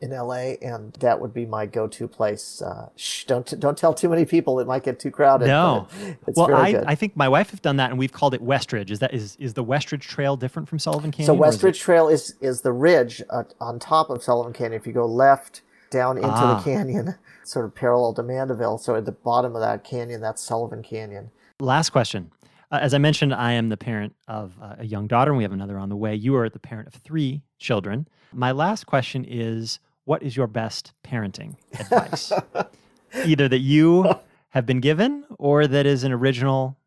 [0.00, 2.60] in LA, and that would be my go-to place.
[2.60, 5.46] Uh, shh, don't don't tell too many people; it might get too crowded.
[5.46, 5.88] No.
[6.26, 6.84] well, I, good.
[6.86, 8.90] I think my wife have done that, and we've called it Westridge.
[8.90, 11.26] Is that is is the Westridge Trail different from Sullivan Canyon?
[11.26, 14.80] So or is Westridge Trail is is the ridge uh, on top of Sullivan Canyon.
[14.80, 16.56] If you go left down into Ah.
[16.58, 20.42] the canyon, sort of parallel to Mandeville, so at the bottom of that canyon, that's
[20.42, 21.30] Sullivan Canyon.
[21.60, 22.32] Last question.
[22.70, 25.44] Uh, as I mentioned, I am the parent of uh, a young daughter, and we
[25.44, 26.14] have another on the way.
[26.16, 28.08] You are the parent of three children.
[28.32, 32.32] My last question is what is your best parenting advice?
[33.24, 34.14] Either that you
[34.50, 36.78] have been given or that is an original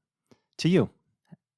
[0.57, 0.89] to you.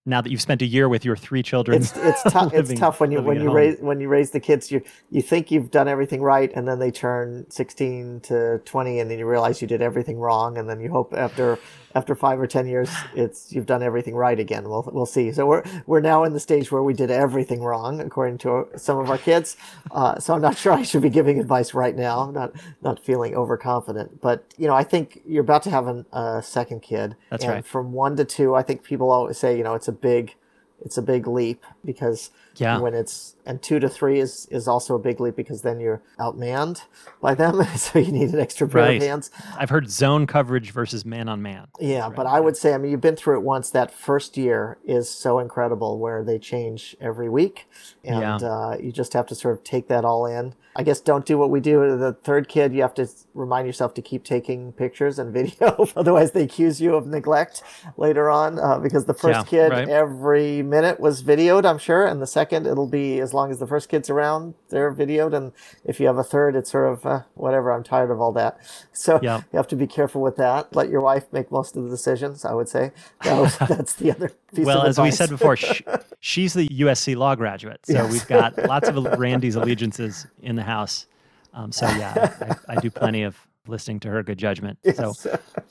[0.04, 1.82] Now that you've spent a year with your three children.
[1.82, 2.54] It's it's tough.
[2.54, 3.56] it's tough when you when you home.
[3.56, 4.72] raise when you raise the kids.
[4.72, 4.82] You
[5.12, 9.20] you think you've done everything right, and then they turn sixteen to twenty, and then
[9.20, 11.60] you realize you did everything wrong, and then you hope after
[11.96, 14.68] after five or ten years, it's you've done everything right again.
[14.68, 15.32] We'll we'll see.
[15.32, 18.98] So we're we're now in the stage where we did everything wrong according to some
[18.98, 19.58] of our kids.
[19.92, 22.20] Uh, so I'm not sure I should be giving advice right now.
[22.22, 26.42] I'm not not feeling overconfident, but you know I think you're about to have a
[26.44, 27.16] second kid.
[27.30, 27.66] That's and right.
[27.66, 30.36] From one to two, I think people always say you know it's a big
[30.84, 32.80] it's a big leap because Yeah.
[32.80, 36.02] when it's and two to three is is also a big leap because then you're
[36.20, 36.84] outmanned
[37.22, 38.98] by them so you need an extra pair Right.
[38.98, 41.68] of hands I've heard zone coverage versus man on man.
[41.80, 44.78] yeah but i would say i mean you've been through it once that first year
[44.86, 47.68] is so incredible where they change every week
[48.04, 48.48] and Yeah.
[48.48, 51.38] uh, you just have to sort of take that all in i guess don't do
[51.38, 55.18] what we do the third kid you have to remind yourself to keep taking pictures
[55.18, 57.64] and video otherwise they accuse you of neglect
[57.98, 59.90] later on uh, because the first Yeah, kid right.
[59.90, 63.68] every minute was videoed i'm sure and the second it'll be as long as the
[63.68, 65.52] first kid's around they're videoed and
[65.86, 68.58] if you have a third it's sort of uh, whatever i'm tired of all that
[68.92, 69.42] so Yeah.
[69.54, 72.44] you have to be careful with that let your wife make most of the decisions
[72.46, 72.92] i would say
[73.24, 75.82] that was, that's the other piece Well, as we said before, sh-
[76.20, 77.80] she's the USC law graduate.
[77.86, 78.12] So Yes.
[78.12, 81.06] we've got lots of Randy's allegiances in the house.
[81.54, 83.38] Um, so, yeah, I, I do plenty of
[83.68, 84.78] listening to her good judgment.
[84.96, 85.14] So,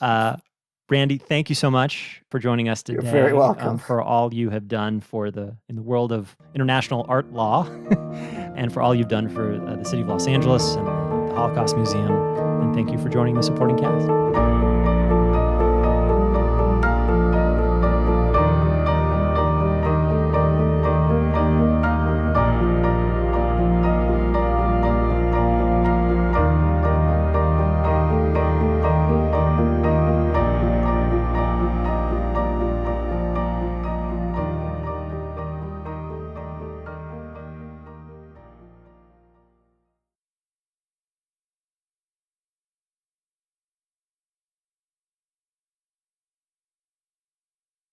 [0.00, 0.36] uh,
[0.90, 3.00] Randy, thank you so much for joining us today.
[3.00, 3.68] You're very welcome.
[3.68, 7.64] um, for all you have done for the in the world of international art law,
[8.56, 11.76] and for all you've done for uh, the city of Los Angeles and the Holocaust
[11.76, 12.10] Museum.
[12.10, 14.49] And thank you for joining the supporting cast.